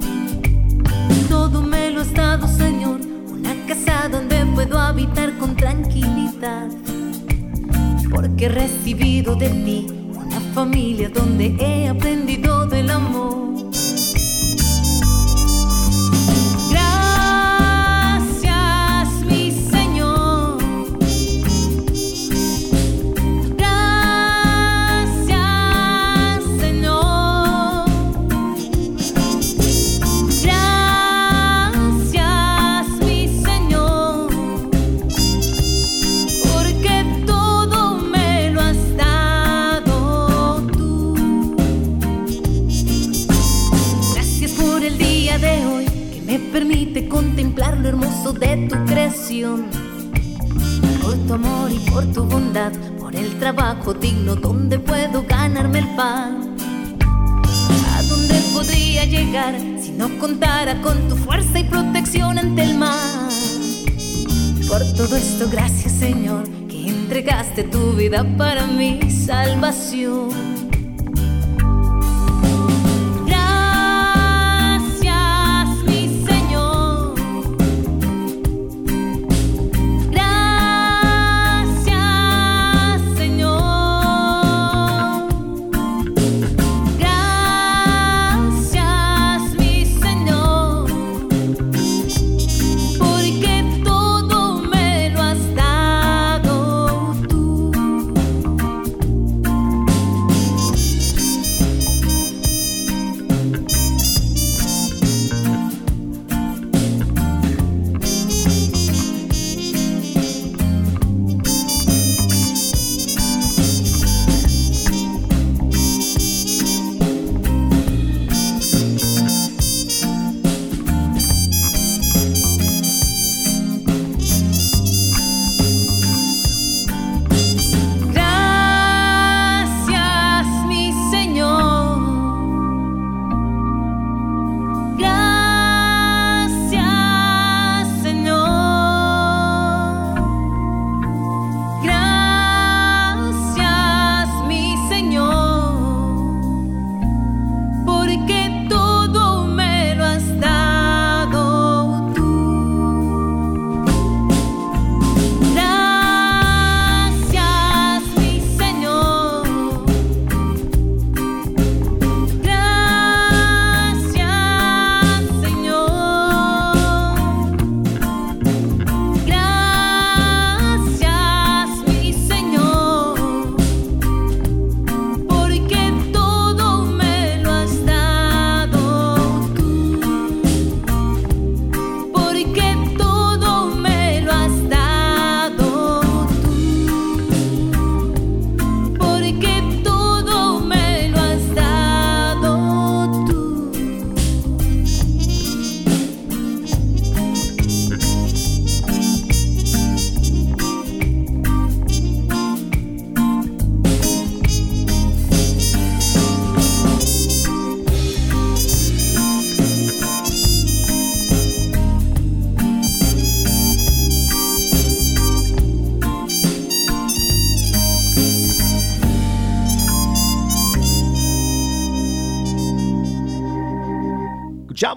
Todo 1.29 1.63
me 1.63 1.91
lo 1.91 2.03
has 2.03 2.13
dado, 2.13 2.47
Señor. 2.47 3.01
Una 3.29 3.55
casa 3.67 4.09
donde 4.09 4.45
puedo 4.55 4.79
habitar 4.79 5.37
con 5.39 5.57
tranquilidad. 5.57 6.69
Porque 8.11 8.45
he 8.45 8.51
recibido 8.51 9.35
de 9.37 9.49
ti 9.49 9.87
una 10.15 10.39
familia 10.55 11.09
donde 11.09 11.57
he 11.59 11.89
aprendido 11.89 12.67
del 12.67 12.91
amor. 12.91 13.68
Contemplar 47.07 47.79
lo 47.79 47.89
hermoso 47.89 48.33
de 48.33 48.67
tu 48.69 48.77
creación. 48.87 49.67
Por 51.03 51.15
tu 51.27 51.35
amor 51.35 51.71
y 51.71 51.79
por 51.91 52.05
tu 52.13 52.25
bondad, 52.25 52.73
por 52.99 53.15
el 53.15 53.39
trabajo 53.39 53.95
digno 53.95 54.35
donde 54.35 54.79
puedo 54.79 55.23
ganarme 55.29 55.81
el 55.81 55.89
pan. 55.95 56.57
¿A 57.95 58.03
dónde 58.03 58.35
podría 58.53 59.05
llegar 59.05 59.55
si 59.81 59.93
no 59.93 60.19
contara 60.19 60.81
con 60.81 61.09
tu 61.09 61.17
fuerza 61.17 61.61
y 61.61 61.65
protección 61.65 62.39
ante 62.39 62.63
el 62.63 62.77
mar? 62.77 63.29
Por 64.67 64.83
todo 64.97 65.17
esto, 65.17 65.49
gracias 65.51 65.93
Señor, 65.93 66.49
que 66.69 66.89
entregaste 66.89 67.65
tu 67.65 67.93
vida 67.93 68.27
para 68.37 68.67
mi 68.67 69.11
salvación. 69.11 70.58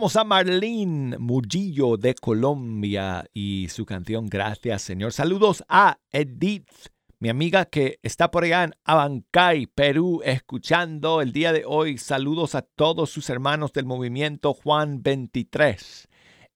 Escuchamos 0.01 0.15
a 0.15 0.23
Marlene 0.23 1.17
Murillo 1.19 1.95
de 1.95 2.15
Colombia 2.15 3.23
y 3.35 3.67
su 3.69 3.85
canción 3.85 4.25
Gracias 4.25 4.81
Señor. 4.81 5.13
Saludos 5.13 5.63
a 5.69 5.99
Edith, 6.11 6.71
mi 7.19 7.29
amiga 7.29 7.65
que 7.65 7.99
está 8.01 8.31
por 8.31 8.43
allá 8.43 8.63
en 8.63 8.73
Abancay, 8.83 9.67
Perú, 9.67 10.21
escuchando 10.25 11.21
el 11.21 11.31
día 11.31 11.53
de 11.53 11.65
hoy. 11.67 11.99
Saludos 11.99 12.55
a 12.55 12.63
todos 12.63 13.11
sus 13.11 13.29
hermanos 13.29 13.73
del 13.73 13.85
movimiento 13.85 14.55
Juan 14.55 15.03
23 15.03 16.07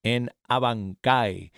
en 0.02 0.32
Abancay. 0.48 1.52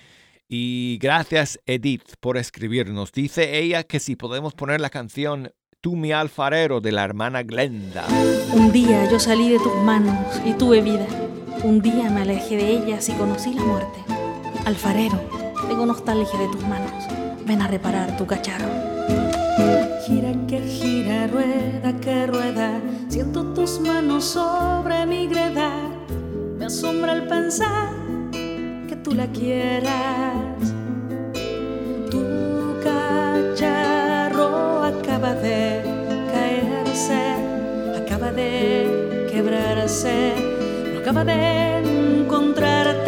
Y 0.47 0.99
gracias 1.01 1.59
Edith 1.65 2.17
por 2.21 2.37
escribirnos. 2.37 3.13
Dice 3.13 3.59
ella 3.61 3.83
que 3.85 3.99
si 3.99 4.15
podemos 4.15 4.53
poner 4.53 4.83
la 4.83 4.91
canción 4.91 5.55
Tú 5.81 5.95
mi 5.95 6.11
alfarero 6.11 6.81
de 6.81 6.91
la 6.91 7.05
hermana 7.05 7.45
Glenda. 7.45 8.05
Un 8.53 8.73
día 8.73 9.09
yo 9.09 9.21
salí 9.21 9.49
de 9.49 9.59
tus 9.59 9.77
manos 9.77 10.43
y 10.45 10.53
tuve 10.55 10.83
vida. 10.83 11.07
Un 11.65 11.83
día 11.83 12.09
me 12.09 12.23
alejé 12.23 12.57
de 12.57 12.71
ellas 12.71 13.09
y 13.09 13.13
conocí 13.13 13.53
la 13.53 13.63
muerte. 13.63 14.05
Alfarero, 14.65 15.19
tengo 15.69 15.87
nostalgia 15.87 16.39
de 16.39 16.47
tus 16.49 16.63
manos. 16.63 16.93
Ven 17.47 17.63
a 17.63 17.67
reparar 17.67 18.17
tu 18.17 18.27
cacharro. 18.27 18.69
Gira 20.07 20.33
que 20.47 20.61
gira, 20.61 21.27
rueda 21.27 21.93
que 22.01 22.27
rueda, 22.27 22.81
siento 23.09 23.43
tus 23.55 23.81
manos 23.81 24.25
sobre 24.25 25.05
mi 25.07 25.27
greda. 25.27 25.71
Me 26.59 26.67
asombra 26.67 27.15
el 27.15 27.27
pensar 27.27 27.89
que 28.31 28.97
tú 29.03 29.13
la 29.13 29.27
quieras. 29.27 30.35
Tu 32.11 32.25
cacharro 32.85 34.85
acaba 34.85 35.35
de 35.35 35.83
caerse, 36.33 37.35
acaba 37.97 38.31
de 38.31 39.27
quebrarse, 39.31 40.35
acaba 41.09 41.25
de 41.25 41.79
encontrarte. 42.21 43.08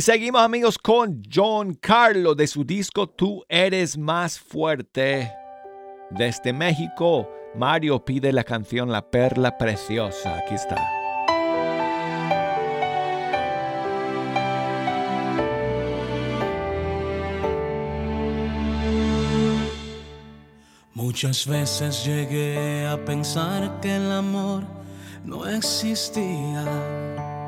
Y 0.00 0.02
seguimos 0.02 0.40
amigos 0.40 0.78
con 0.78 1.22
John 1.30 1.74
Carlo 1.74 2.34
de 2.34 2.46
su 2.46 2.64
disco 2.64 3.06
Tú 3.06 3.44
eres 3.50 3.98
más 3.98 4.38
fuerte. 4.38 5.30
Desde 6.08 6.54
México, 6.54 7.28
Mario 7.54 8.02
pide 8.02 8.32
la 8.32 8.42
canción 8.42 8.90
La 8.90 9.10
Perla 9.10 9.58
Preciosa. 9.58 10.38
Aquí 10.38 10.54
está. 10.54 10.82
Muchas 20.94 21.46
veces 21.46 22.06
llegué 22.06 22.86
a 22.86 23.04
pensar 23.04 23.80
que 23.82 23.96
el 23.96 24.10
amor 24.10 24.62
no 25.26 25.46
existía. 25.46 27.39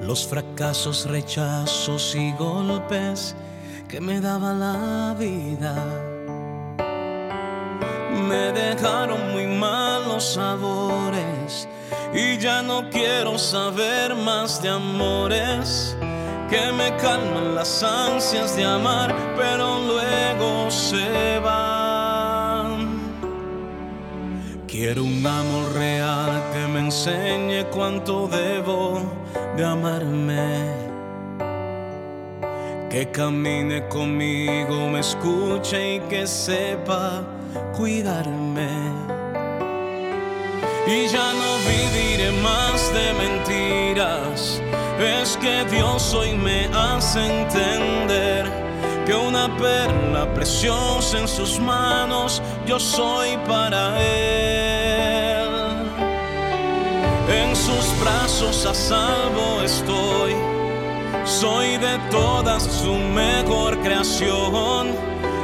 Los 0.00 0.26
fracasos, 0.26 1.06
rechazos 1.06 2.14
y 2.14 2.32
golpes 2.32 3.34
que 3.88 4.00
me 4.00 4.20
daba 4.20 4.52
la 4.52 5.14
vida 5.18 5.74
me 8.30 8.52
dejaron 8.52 9.32
muy 9.32 9.46
malos 9.46 10.34
sabores 10.34 11.68
y 12.14 12.38
ya 12.38 12.62
no 12.62 12.88
quiero 12.90 13.38
saber 13.38 14.14
más 14.14 14.62
de 14.62 14.68
amores 14.68 15.96
que 16.48 16.72
me 16.72 16.96
calman 16.96 17.54
las 17.54 17.82
ansias 17.82 18.56
de 18.56 18.64
amar, 18.64 19.14
pero 19.36 19.78
luego 19.80 20.70
se 20.70 21.38
van. 21.38 22.88
Quiero 24.66 25.04
un 25.04 25.24
amor 25.26 25.72
real 25.74 26.42
que 26.52 26.66
me 26.66 26.80
enseñe 26.80 27.64
cuánto 27.70 28.28
debo 28.28 29.02
de 29.56 29.64
amarme. 29.64 30.90
Que 32.90 33.10
camine 33.10 33.86
conmigo, 33.88 34.88
me 34.90 35.00
escuche 35.00 35.96
y 35.96 36.00
que 36.00 36.26
sepa 36.26 37.22
cuidarme. 37.76 38.68
Y 40.86 41.06
ya 41.06 41.32
no 41.32 41.50
viviré 41.68 42.32
más 42.42 42.92
de 42.92 43.12
mentiras. 43.12 44.60
Es 44.98 45.36
que 45.36 45.64
Dios 45.70 46.12
hoy 46.14 46.32
me 46.34 46.66
hace 46.74 47.20
entender 47.24 48.46
que 49.06 49.14
una 49.14 49.56
perla 49.56 50.32
preciosa 50.34 51.18
en 51.18 51.28
sus 51.28 51.58
manos 51.60 52.42
yo 52.66 52.78
soy 52.78 53.36
para 53.46 54.00
Él. 54.02 54.69
Brazos 58.00 58.66
a 58.66 58.74
salvo 58.74 59.62
estoy. 59.62 60.34
Soy 61.24 61.76
de 61.76 61.98
todas 62.10 62.62
su 62.62 62.94
mejor 62.94 63.78
creación. 63.80 64.88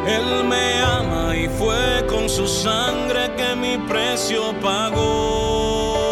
Él 0.06 0.44
me 0.44 0.82
ama 0.82 1.36
y 1.36 1.48
fue 1.48 2.04
con 2.08 2.28
su 2.28 2.46
sangre 2.46 3.32
que 3.36 3.54
mi 3.56 3.76
precio 3.86 4.54
pagó. 4.60 6.06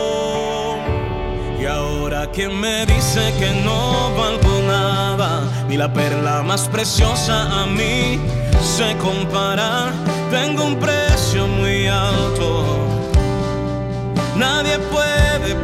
Y 1.60 1.66
ahora 1.66 2.30
quien 2.30 2.60
me 2.60 2.84
dice 2.86 3.32
que 3.38 3.50
no 3.64 4.14
valgo 4.16 4.60
nada, 4.66 5.42
ni 5.68 5.76
la 5.76 5.92
perla 5.92 6.42
más 6.42 6.68
preciosa 6.68 7.62
a 7.62 7.66
mí 7.66 8.18
se 8.60 8.96
compara. 8.98 9.92
Tengo 10.30 10.64
un 10.64 10.76
precio 10.76 10.93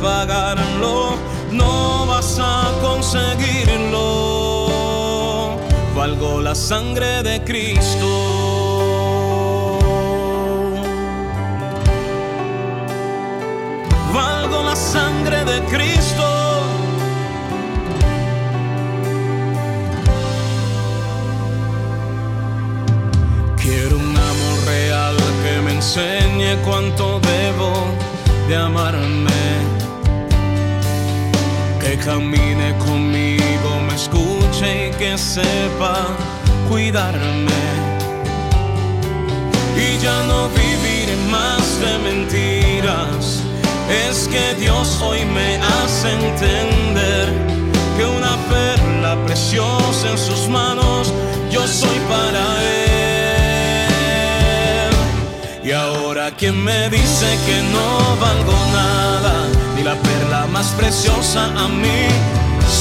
pagarlo, 0.01 1.17
no 1.51 2.07
vas 2.07 2.39
a 2.39 2.73
conseguirlo. 2.83 3.99
Valgo 5.95 6.41
la 6.41 6.55
sangre 6.55 7.23
de 7.23 7.43
Cristo. 7.45 8.51
valgo 14.13 14.63
la 14.63 14.77
sangre 14.77 15.45
de 15.45 15.61
Cristo. 15.73 16.27
Quiero 23.57 23.97
un 23.97 24.17
amor 24.17 24.59
real 24.67 25.17
que 25.43 25.61
me 25.65 25.73
enseñe 25.75 26.57
cuánto 26.65 27.21
debo 27.21 27.73
de 28.49 28.57
amarme. 28.57 29.60
Camine 32.11 32.75
conmigo, 32.79 33.71
me 33.87 33.95
escuche 33.95 34.89
y 34.89 34.91
que 34.99 35.17
sepa 35.17 36.09
cuidarme. 36.69 37.63
Y 39.77 39.97
ya 40.03 40.21
no 40.25 40.49
viviré 40.49 41.17
más 41.31 41.63
de 41.81 41.99
mentiras. 41.99 43.45
Es 44.09 44.27
que 44.27 44.55
Dios 44.59 45.01
hoy 45.01 45.25
me 45.25 45.59
hace 45.59 46.11
entender 46.11 47.33
que 47.97 48.05
una 48.05 48.37
perla 48.51 49.15
preciosa 49.25 50.11
en 50.11 50.19
sus 50.19 50.49
manos, 50.49 51.13
yo 51.53 51.65
soy 51.65 51.99
para 52.09 52.43
Él. 54.83 54.95
Y 55.63 55.71
ahora 55.71 56.33
quien 56.33 56.61
me 56.61 56.91
dice 56.91 57.39
que 57.47 57.63
no 57.73 58.17
valgo 58.21 58.57
nada, 58.73 59.47
ni 59.81 59.85
la 59.85 59.95
perla 59.95 60.47
más 60.47 60.69
preciosa 60.79 61.47
a 61.57 61.69
mí 61.69 62.03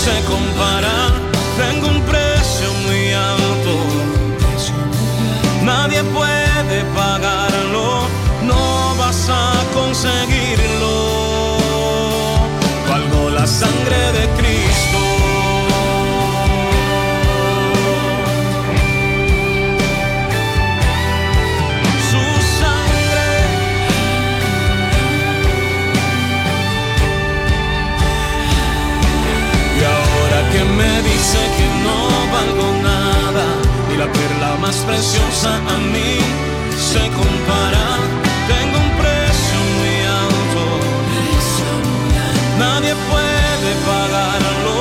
se 0.03 0.13
compara. 0.25 1.11
Tengo 1.57 1.87
un 1.87 2.01
precio 2.03 2.67
muy 2.85 3.13
alto, 3.13 3.73
nadie 5.63 6.03
puede 6.03 6.83
pagarlo, 6.95 8.07
no 8.43 8.95
vas 8.97 9.29
a 9.29 9.53
conseguirlo. 9.73 11.57
Valgo 12.89 13.29
la 13.29 13.45
sangre 13.45 13.99
de 14.13 14.27
Cristo. 14.27 14.38
Dice 31.19 31.41
que 31.57 31.67
no 31.85 31.97
valgo 32.35 32.67
nada, 32.91 33.45
ni 33.87 33.95
la 33.97 34.09
perla 34.17 34.51
más 34.65 34.77
preciosa 34.89 35.51
a 35.75 35.77
mí 35.93 36.11
se 36.91 37.03
compara. 37.19 37.85
Tengo 38.53 38.77
un 38.85 38.91
precio 39.01 39.57
muy 39.77 39.97
alto, 40.23 40.63
nadie 42.63 42.93
puede 43.11 43.71
pagarlo, 43.91 44.77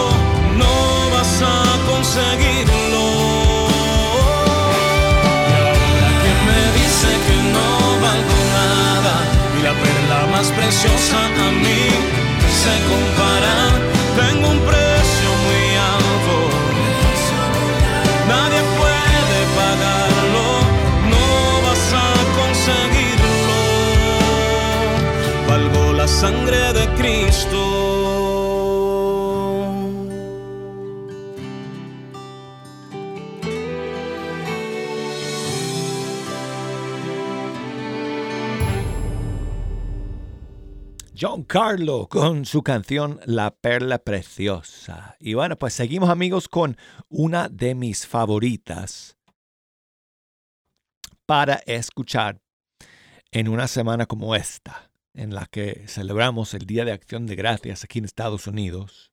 no 0.62 0.74
vas 1.14 1.34
a 1.54 1.56
conseguirlo. 1.90 3.06
Y 5.48 5.52
ahora 5.62 6.10
que 6.22 6.32
me 6.48 6.60
dice 6.78 7.10
que 7.26 7.36
no 7.56 7.68
valgo 8.06 8.38
nada, 8.58 9.14
ni 9.52 9.60
la 9.68 9.74
perla 9.84 10.20
más 10.34 10.46
preciosa 10.58 11.18
a 11.46 11.50
mí 11.64 11.82
se 12.62 12.74
compara. 12.90 13.87
Carlo 41.48 42.08
con 42.10 42.44
su 42.44 42.62
canción 42.62 43.20
La 43.24 43.50
Perla 43.50 43.98
Preciosa. 44.00 45.16
Y 45.18 45.32
bueno, 45.32 45.56
pues 45.56 45.72
seguimos 45.72 46.10
amigos 46.10 46.46
con 46.46 46.76
una 47.08 47.48
de 47.48 47.74
mis 47.74 48.06
favoritas 48.06 49.16
para 51.24 51.54
escuchar 51.64 52.42
en 53.30 53.48
una 53.48 53.66
semana 53.66 54.04
como 54.04 54.36
esta, 54.36 54.90
en 55.14 55.34
la 55.34 55.46
que 55.46 55.88
celebramos 55.88 56.52
el 56.52 56.66
Día 56.66 56.84
de 56.84 56.92
Acción 56.92 57.24
de 57.24 57.34
Gracias 57.34 57.82
aquí 57.82 58.00
en 58.00 58.04
Estados 58.04 58.46
Unidos. 58.46 59.10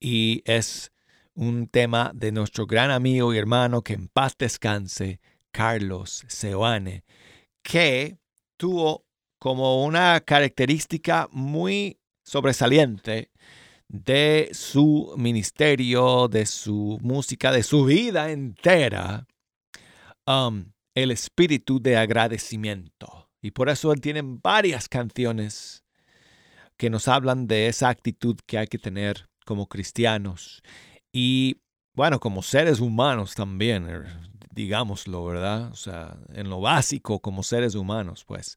Y 0.00 0.42
es 0.46 0.90
un 1.34 1.68
tema 1.68 2.10
de 2.16 2.32
nuestro 2.32 2.66
gran 2.66 2.90
amigo 2.90 3.32
y 3.32 3.38
hermano 3.38 3.82
que 3.82 3.92
en 3.94 4.08
paz 4.08 4.34
descanse, 4.36 5.20
Carlos 5.52 6.24
Seoane, 6.26 7.04
que 7.62 8.18
tuvo 8.56 9.04
como 9.44 9.84
una 9.84 10.20
característica 10.20 11.28
muy 11.30 12.00
sobresaliente 12.24 13.30
de 13.88 14.48
su 14.54 15.12
ministerio, 15.18 16.28
de 16.28 16.46
su 16.46 16.98
música, 17.02 17.52
de 17.52 17.62
su 17.62 17.84
vida 17.84 18.30
entera, 18.30 19.26
um, 20.26 20.72
el 20.94 21.10
espíritu 21.10 21.78
de 21.78 21.98
agradecimiento. 21.98 23.28
Y 23.42 23.50
por 23.50 23.68
eso 23.68 23.92
él 23.92 24.00
tiene 24.00 24.22
varias 24.24 24.88
canciones 24.88 25.84
que 26.78 26.88
nos 26.88 27.06
hablan 27.06 27.46
de 27.46 27.68
esa 27.68 27.90
actitud 27.90 28.38
que 28.46 28.56
hay 28.56 28.66
que 28.66 28.78
tener 28.78 29.28
como 29.44 29.68
cristianos 29.68 30.62
y, 31.12 31.60
bueno, 31.94 32.18
como 32.18 32.40
seres 32.40 32.80
humanos 32.80 33.34
también, 33.34 33.90
er, 33.90 34.06
digámoslo, 34.52 35.22
¿verdad? 35.26 35.70
O 35.70 35.76
sea, 35.76 36.16
en 36.32 36.48
lo 36.48 36.62
básico 36.62 37.20
como 37.20 37.42
seres 37.42 37.74
humanos, 37.74 38.24
pues 38.24 38.56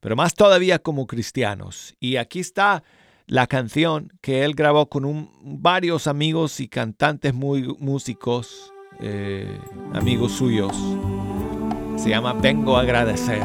pero 0.00 0.16
más 0.16 0.34
todavía 0.34 0.78
como 0.78 1.06
cristianos. 1.06 1.94
Y 2.00 2.16
aquí 2.16 2.40
está 2.40 2.82
la 3.26 3.46
canción 3.46 4.12
que 4.20 4.44
él 4.44 4.54
grabó 4.54 4.88
con 4.88 5.30
varios 5.42 6.06
amigos 6.06 6.60
y 6.60 6.68
cantantes 6.68 7.34
muy 7.34 7.74
músicos, 7.78 8.72
eh, 9.00 9.58
amigos 9.92 10.32
suyos. 10.32 10.74
Se 11.96 12.08
llama 12.10 12.32
Vengo 12.32 12.76
a 12.76 12.80
agradecer. 12.80 13.42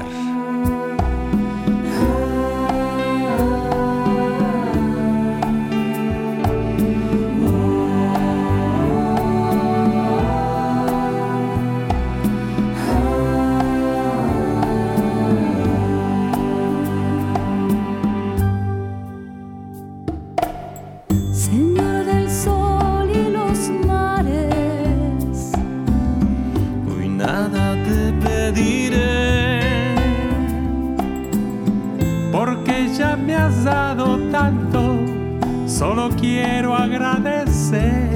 Solo 35.83 36.09
quiero 36.17 36.73
agradecer. 36.73 38.13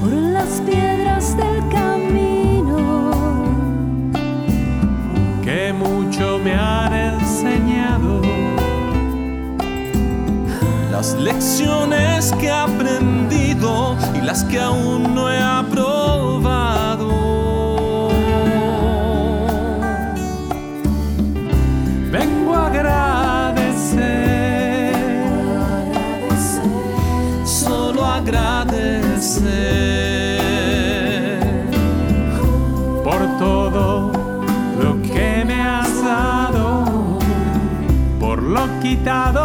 por 0.00 0.12
las 0.12 0.60
piedras 0.60 1.36
del 1.36 1.58
camino, 1.70 3.10
que 5.42 5.72
mucho 5.72 6.38
me 6.38 6.54
han 6.54 6.94
enseñado. 6.94 8.22
las 10.92 11.14
lecciones 11.14 12.32
que 12.38 12.46
he 12.46 12.52
aprendido 12.52 13.96
y 14.14 14.20
las 14.20 14.44
que 14.44 14.60
aún 14.60 15.16
no 15.16 15.28
he 15.32 15.41
lo 39.04 39.41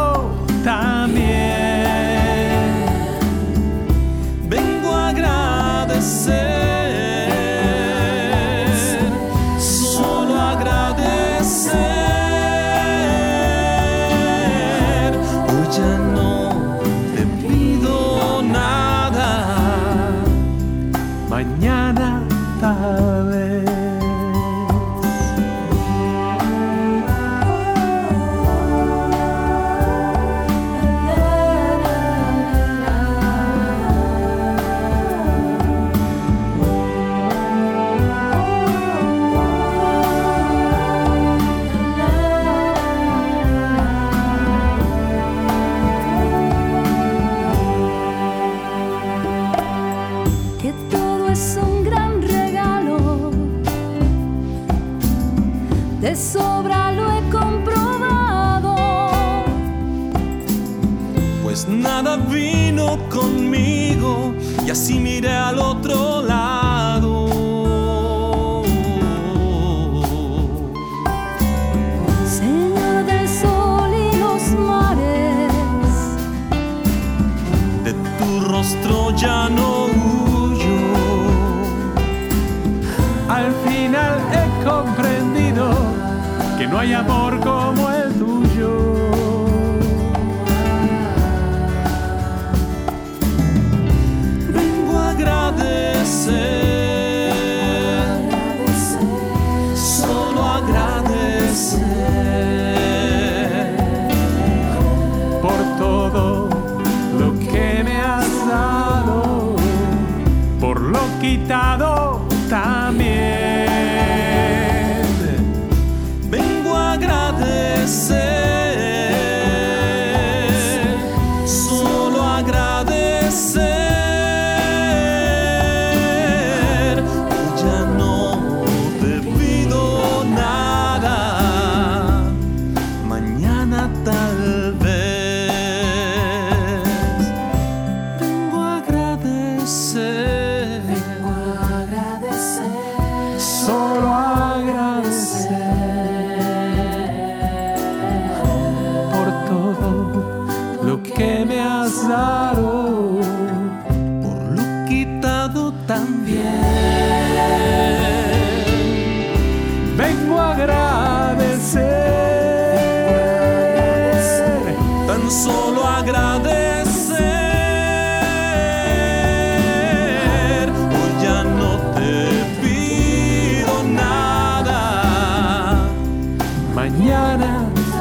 no 86.70 86.80
hay 86.80 86.94
amor 86.94 87.17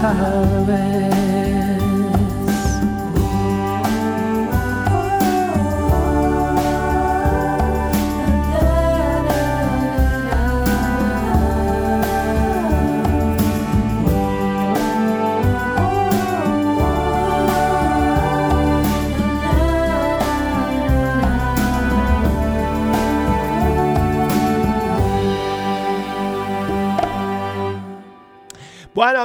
Mañana 0.03 0.96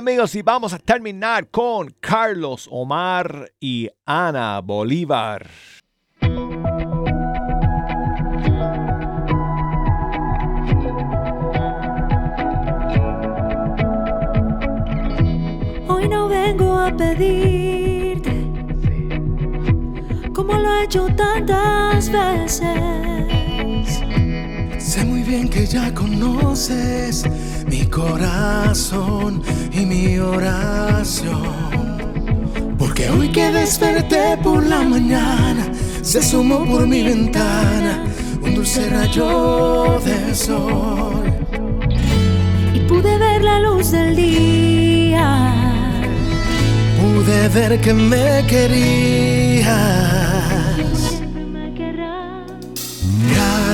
amigos, 0.02 0.34
y 0.34 0.41
vamos 0.41 0.74
a 0.74 0.80
terminar 0.80 1.47
con 1.49 1.93
Carlos 1.99 2.68
Omar 2.72 3.52
y 3.60 3.88
Ana 4.04 4.60
Bolívar. 4.60 5.47
Hoy 15.88 16.10
no 16.10 16.28
vengo 16.28 16.80
a 16.80 16.91
pedirte 16.97 18.52
como 20.34 20.54
lo 20.58 20.78
he 20.78 20.86
hecho 20.86 21.06
tantas 21.16 22.10
veces. 22.10 22.64
Sé 24.80 25.06
muy 25.06 25.22
bien 25.22 25.47
que 25.47 25.68
ya 25.68 25.93
conoces 25.93 27.24
mi 27.68 27.86
corazón 27.86 29.41
y 29.72 29.86
mi 29.86 30.18
oración. 30.20 31.72
Porque 32.78 33.09
hoy 33.09 33.30
que 33.30 33.51
desperté 33.51 34.38
por 34.43 34.66
la 34.66 34.82
mañana, 34.82 35.72
se 36.01 36.20
asomó 36.20 36.66
por 36.66 36.88
mi 36.88 37.03
ventana 37.03 38.03
un 38.41 38.55
dulce 38.55 38.89
rayo 38.89 39.99
de 40.03 40.34
sol. 40.36 41.24
Y 42.74 42.80
pude 42.82 43.18
ver 43.18 43.43
la 43.43 43.59
luz 43.59 43.91
del 43.91 44.16
día. 44.16 45.53
Pude 46.99 47.49
ver 47.49 47.80
que 47.80 47.93
me 47.93 48.45
querías. 48.47 50.01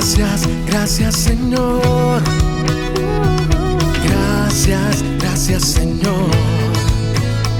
Gracias, 0.08 0.48
gracias 0.66 1.16
Señor. 1.16 2.47
Gracias, 4.48 5.04
gracias 5.18 5.62
Señor. 5.62 6.30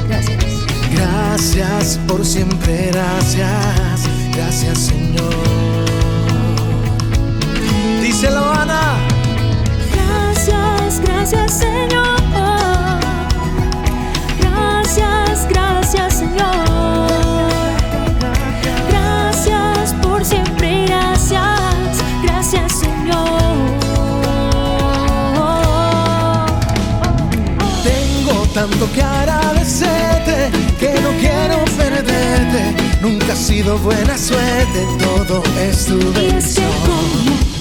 Gracias. 0.09 0.45
Gracias 0.91 2.01
por 2.09 2.25
siempre, 2.25 2.87
gracias, 2.91 4.09
gracias 4.35 4.79
Señor. 4.79 4.98
Tanto 28.71 28.93
que 28.93 29.03
agradecerte 29.03 30.51
que 30.79 31.01
no 31.01 31.11
quiero 31.19 31.65
perderte. 31.77 32.75
Nunca 33.01 33.33
ha 33.33 33.37
sido 33.37 33.79
buena 33.79 34.17
suerte, 34.19 34.87
todo 34.99 35.43
es 35.61 35.87
tu 35.87 35.95
Y 35.95 35.99
es 35.99 36.13
que 36.13 36.21
bendición. 36.21 36.71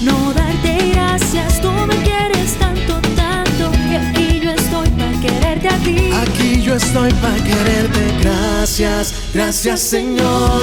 no 0.02 0.32
darte 0.32 0.90
gracias, 0.92 1.60
tú 1.60 1.70
me 1.70 1.96
quieres 2.02 2.54
tanto, 2.58 3.00
tanto, 3.16 3.70
que 3.88 3.96
aquí 3.96 4.40
yo 4.40 4.50
estoy 4.52 4.88
para 4.90 5.20
quererte 5.20 5.68
a 5.68 5.76
ti. 5.78 6.10
Aquí 6.12 6.62
yo 6.62 6.74
estoy 6.74 7.12
para 7.14 7.36
quererte, 7.36 8.12
gracias, 8.20 9.14
gracias 9.32 9.80
Señor. 9.80 10.62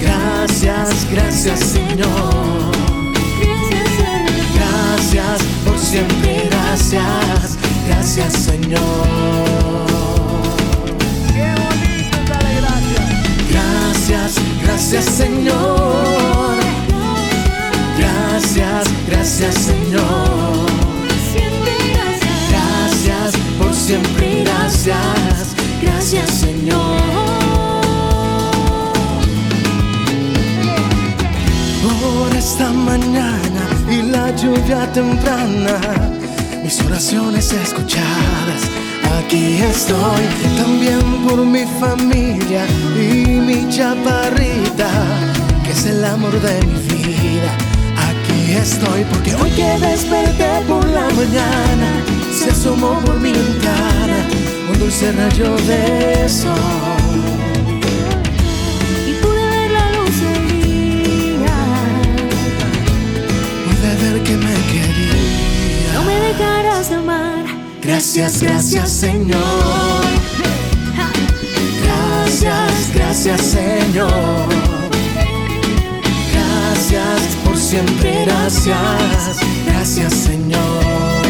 Gracias. 0.00 1.06
Gracias, 1.10 1.60
Señor. 1.60 2.72
Gracias 4.54 5.42
por 5.64 5.78
siempre, 5.78 6.48
gracias, 6.50 7.53
gracias 7.86 8.32
Señor. 8.32 9.34
Gracias, 13.50 14.34
gracias 14.62 15.04
Señor. 15.04 16.56
Gracias, 17.98 18.84
gracias 19.08 19.54
Señor. 19.54 20.66
Siempre 21.32 21.72
gracias. 21.94 22.50
Gracias 22.50 23.34
por 23.58 23.74
siempre, 23.74 24.44
gracias, 24.44 25.54
gracias 25.80 26.30
Señor. 26.30 27.00
Por 31.82 32.36
esta 32.36 32.70
mañana 32.70 33.64
y 33.90 34.02
la 34.02 34.34
lluvia 34.36 34.92
temprana 34.92 35.80
oraciones 36.82 37.52
escuchadas. 37.52 38.62
Aquí 39.18 39.58
estoy 39.62 40.24
también 40.56 41.00
por 41.26 41.44
mi 41.44 41.64
familia 41.80 42.66
y 42.96 43.40
mi 43.40 43.68
chaparrita, 43.68 44.90
que 45.64 45.70
es 45.70 45.86
el 45.86 46.04
amor 46.04 46.32
de 46.40 46.60
mi 46.66 46.78
vida. 46.88 47.50
Aquí 48.08 48.52
estoy 48.52 49.04
porque 49.04 49.34
hoy 49.34 49.50
que 49.50 49.78
desperté 49.78 50.62
por 50.66 50.84
la 50.88 51.08
mañana, 51.10 51.88
se 52.32 52.50
asomó 52.50 52.98
por 53.00 53.20
mi 53.20 53.32
ventana 53.32 54.16
un 54.70 54.78
dulce 54.78 55.12
rayo 55.12 55.56
de 55.66 56.28
sol. 56.28 56.93
Gracias, 67.84 68.40
gracias 68.40 68.90
Señor. 68.90 69.40
Gracias, 71.82 72.94
gracias 72.94 73.40
Señor. 73.42 74.48
Gracias 76.32 77.36
por 77.44 77.56
siempre, 77.56 78.24
gracias, 78.24 79.40
gracias 79.66 80.14
Señor. 80.14 81.23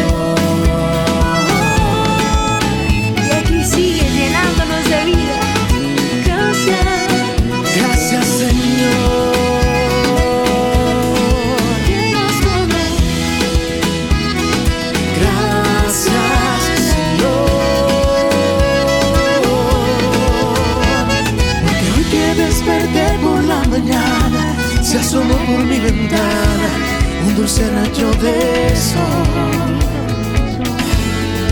Dulce 27.45 27.69
rayo 27.69 28.09
de 28.23 28.75
sol. 28.75 29.77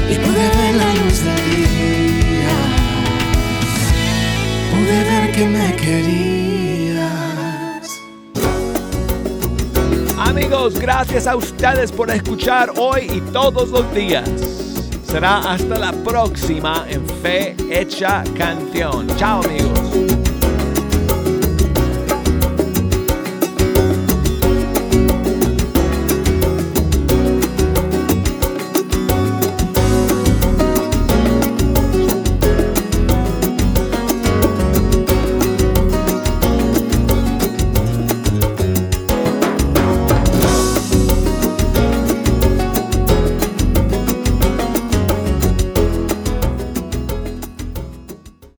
Y 0.09 0.15
pude 0.15 0.49
ver 0.57 0.75
la 0.75 0.93
luz 0.95 1.23
del 1.23 1.45
día. 1.67 2.55
Pude 4.71 4.97
ver 5.03 5.31
que 5.33 5.45
me 5.45 5.75
querías. 5.75 7.03
Amigos, 10.17 10.79
gracias 10.79 11.27
a 11.27 11.35
ustedes 11.35 11.91
por 11.91 12.09
escuchar 12.09 12.73
hoy 12.75 13.01
y 13.13 13.21
todos 13.31 13.69
los 13.69 13.93
días. 13.93 14.27
Será 15.05 15.51
hasta 15.53 15.77
la 15.77 15.91
próxima 15.91 16.87
en 16.89 17.05
Fe 17.21 17.55
Hecha 17.69 18.23
Canción. 18.35 19.05
Chao 19.17 19.43
amigos. 19.43 20.02